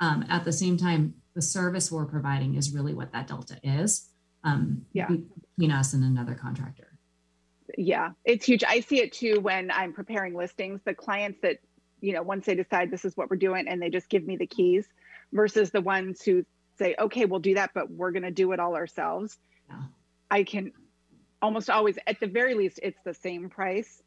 Um, 0.00 0.24
at 0.28 0.44
the 0.44 0.52
same 0.52 0.76
time, 0.76 1.14
the 1.34 1.42
service 1.42 1.92
we're 1.92 2.06
providing 2.06 2.56
is 2.56 2.74
really 2.74 2.94
what 2.94 3.12
that 3.12 3.28
delta 3.28 3.58
is. 3.62 4.08
Um, 4.44 4.86
Yeah. 4.92 5.08
between 5.08 5.70
us 5.70 5.94
and 5.94 6.02
another 6.04 6.34
contractor. 6.34 6.88
Yeah, 7.78 8.10
it's 8.24 8.44
huge. 8.44 8.64
I 8.64 8.80
see 8.80 9.00
it 9.00 9.12
too 9.12 9.40
when 9.40 9.70
I'm 9.70 9.92
preparing 9.92 10.34
listings. 10.34 10.80
The 10.84 10.94
clients 10.94 11.40
that, 11.42 11.58
you 12.00 12.12
know, 12.12 12.22
once 12.22 12.46
they 12.46 12.54
decide 12.54 12.90
this 12.90 13.04
is 13.04 13.16
what 13.16 13.30
we're 13.30 13.36
doing 13.36 13.68
and 13.68 13.80
they 13.80 13.88
just 13.88 14.08
give 14.08 14.26
me 14.26 14.36
the 14.36 14.46
keys 14.46 14.86
versus 15.32 15.70
the 15.70 15.80
ones 15.80 16.22
who 16.22 16.44
say, 16.78 16.94
okay, 16.98 17.24
we'll 17.24 17.40
do 17.40 17.54
that, 17.54 17.70
but 17.74 17.90
we're 17.90 18.10
going 18.10 18.24
to 18.24 18.30
do 18.30 18.52
it 18.52 18.60
all 18.60 18.74
ourselves. 18.74 19.38
Yeah. 19.68 19.82
I 20.30 20.42
can 20.42 20.72
almost 21.40 21.70
always, 21.70 21.96
at 22.06 22.18
the 22.20 22.26
very 22.26 22.54
least, 22.54 22.80
it's 22.82 23.00
the 23.04 23.14
same 23.14 23.48
price 23.48 24.02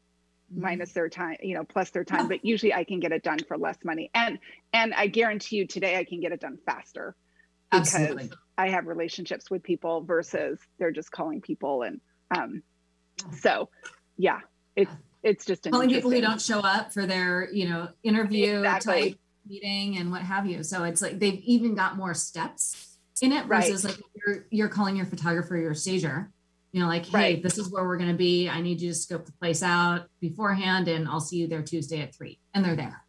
Mm-hmm. 0.52 0.62
minus 0.62 0.92
their 0.92 1.08
time, 1.08 1.38
you 1.42 1.54
know, 1.56 1.64
plus 1.64 1.90
their 1.90 2.04
time, 2.04 2.28
but 2.28 2.44
usually 2.44 2.72
I 2.72 2.84
can 2.84 3.00
get 3.00 3.10
it 3.10 3.24
done 3.24 3.40
for 3.48 3.58
less 3.58 3.78
money. 3.84 4.12
And, 4.14 4.38
and 4.72 4.94
I 4.94 5.08
guarantee 5.08 5.56
you 5.56 5.66
today 5.66 5.98
I 5.98 6.04
can 6.04 6.20
get 6.20 6.30
it 6.30 6.38
done 6.38 6.58
faster 6.64 7.16
because 7.84 7.94
Absolutely. 7.94 8.30
I 8.58 8.68
have 8.70 8.86
relationships 8.86 9.50
with 9.50 9.62
people 9.62 10.02
versus 10.02 10.58
they're 10.78 10.92
just 10.92 11.10
calling 11.10 11.40
people. 11.40 11.82
And, 11.82 12.00
um, 12.36 12.62
so 13.40 13.68
yeah, 14.16 14.40
it's, 14.74 14.92
it's 15.22 15.44
just 15.44 15.68
Calling 15.70 15.90
people 15.90 16.10
who 16.10 16.20
don't 16.20 16.40
show 16.40 16.60
up 16.60 16.92
for 16.92 17.06
their, 17.06 17.50
you 17.52 17.68
know, 17.68 17.88
interview 18.02 18.58
Exactly. 18.58 19.10
type 19.10 19.18
meeting 19.48 19.98
and 19.98 20.10
what 20.10 20.22
have 20.22 20.46
you. 20.46 20.62
So 20.62 20.84
it's 20.84 21.02
like 21.02 21.18
they've 21.18 21.40
even 21.44 21.74
got 21.74 21.96
more 21.96 22.14
steps 22.14 22.98
in 23.22 23.32
it 23.32 23.46
Right. 23.46 23.64
versus 23.70 23.84
like 23.84 23.98
you're 24.14 24.46
you're 24.50 24.68
calling 24.68 24.96
your 24.96 25.06
photographer, 25.06 25.56
your 25.56 25.74
stager, 25.74 26.30
you 26.72 26.80
know, 26.80 26.86
like, 26.86 27.06
hey, 27.06 27.12
Right. 27.34 27.42
this 27.42 27.58
is 27.58 27.70
where 27.70 27.84
we're 27.84 27.96
gonna 27.96 28.14
be. 28.14 28.48
I 28.48 28.60
need 28.60 28.80
you 28.80 28.90
to 28.90 28.94
scope 28.94 29.24
the 29.26 29.32
place 29.32 29.62
out 29.62 30.08
beforehand 30.20 30.88
and 30.88 31.08
I'll 31.08 31.20
see 31.20 31.36
you 31.36 31.46
there 31.46 31.62
Tuesday 31.62 32.02
at 32.02 32.14
three. 32.14 32.38
And 32.54 32.64
they're 32.64 32.76
there. 32.76 33.05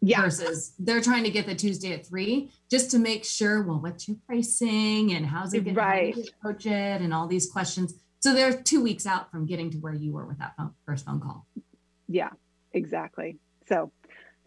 Yeah. 0.00 0.22
Versus 0.22 0.74
they're 0.78 1.00
trying 1.00 1.24
to 1.24 1.30
get 1.30 1.46
the 1.46 1.54
Tuesday 1.54 1.92
at 1.92 2.06
three 2.06 2.52
just 2.70 2.90
to 2.92 2.98
make 2.98 3.24
sure, 3.24 3.62
well, 3.62 3.80
what's 3.80 4.06
your 4.06 4.16
pricing 4.26 5.12
and 5.12 5.26
how's 5.26 5.52
it 5.54 5.64
gonna 5.64 5.80
how 5.82 5.92
do 5.96 6.06
you 6.06 6.12
Right. 6.14 6.28
approach 6.40 6.66
it 6.66 7.00
and 7.02 7.12
all 7.12 7.26
these 7.26 7.50
questions. 7.50 7.94
So 8.20 8.32
they're 8.32 8.52
two 8.52 8.80
weeks 8.80 9.06
out 9.06 9.30
from 9.30 9.46
getting 9.46 9.70
to 9.72 9.78
where 9.78 9.92
you 9.94 10.12
were 10.12 10.24
with 10.26 10.38
that 10.38 10.56
phone, 10.56 10.72
first 10.86 11.04
phone 11.04 11.20
call. 11.20 11.46
Yeah, 12.08 12.30
exactly. 12.72 13.38
So, 13.68 13.92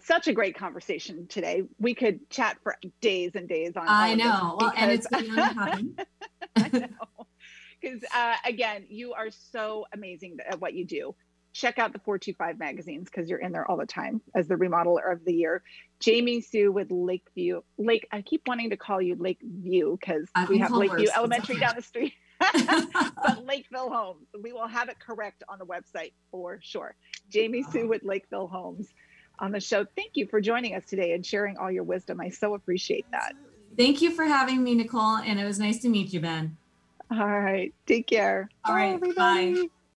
such 0.04 0.28
a 0.28 0.34
great 0.34 0.58
conversation 0.58 1.28
today. 1.28 1.62
We 1.80 1.94
could 1.94 2.28
chat 2.30 2.58
for 2.64 2.76
days 3.02 3.36
and 3.36 3.48
days 3.48 3.74
on. 3.76 3.86
I 3.88 4.16
know. 4.16 4.58
Well, 4.60 4.74
and 4.76 4.92
it's 4.92 5.08
been 5.08 5.38
on. 5.38 5.96
I 6.56 6.70
know. 6.74 6.88
Because 7.80 8.04
uh, 8.16 8.36
again, 8.46 8.86
you 8.90 9.14
are 9.14 9.30
so 9.30 9.86
amazing 9.94 10.38
at 10.48 10.60
what 10.60 10.74
you 10.74 10.86
do. 10.86 11.16
Check 11.54 11.80
out 11.80 11.92
the 11.92 12.00
425 12.00 12.60
magazines 12.60 13.10
because 13.10 13.30
you're 13.30 13.40
in 13.40 13.52
there 13.52 13.70
all 13.70 13.78
the 13.78 13.86
time 13.86 14.22
as 14.36 14.48
the 14.48 14.56
remodeler 14.56 15.12
of 15.12 15.26
the 15.26 15.34
year. 15.34 15.64
Jamie 16.00 16.42
Sue 16.42 16.72
with 16.72 16.92
Lakeview. 16.92 17.62
Lake, 17.78 18.08
I 18.12 18.22
keep 18.22 18.48
wanting 18.48 18.70
to 18.70 18.78
call 18.78 19.02
you 19.02 19.16
Lakeview 19.16 19.98
because 20.00 20.28
we 20.50 20.60
have 20.60 20.72
Lakeview 20.72 21.08
worse. 21.08 21.16
Elementary 21.16 21.60
down 21.60 21.76
the 21.76 21.82
street. 21.82 22.14
but 23.24 23.46
Lakeville 23.46 23.90
Homes. 23.90 24.28
We 24.42 24.52
will 24.52 24.68
have 24.68 24.90
it 24.90 24.98
correct 25.00 25.44
on 25.48 25.60
the 25.60 25.66
website 25.66 26.14
for 26.32 26.60
sure. 26.62 26.96
Jamie 27.30 27.64
Sue 27.64 27.88
with 27.88 28.04
Lakeville 28.04 28.48
Homes 28.48 28.88
on 29.40 29.52
the 29.52 29.60
show. 29.60 29.86
Thank 29.96 30.12
you 30.16 30.28
for 30.28 30.42
joining 30.42 30.76
us 30.76 30.84
today 30.88 31.14
and 31.14 31.26
sharing 31.26 31.58
all 31.58 31.72
your 31.72 31.84
wisdom. 31.84 32.20
I 32.22 32.30
so 32.30 32.54
appreciate 32.54 33.06
that. 33.12 33.34
Thank 33.78 34.02
you 34.02 34.12
for 34.12 34.26
having 34.26 34.64
me, 34.64 34.76
Nicole. 34.76 35.18
And 35.18 35.40
it 35.40 35.46
was 35.46 35.60
nice 35.60 35.80
to 35.80 35.90
meet 35.90 36.14
you, 36.14 36.20
Ben. 36.20 36.58
All 37.12 37.28
right. 37.28 37.74
Take 37.86 38.08
care. 38.08 38.50
All 38.64 38.74
right, 38.74 38.90
bye. 38.90 38.96
everybody. 38.96 39.70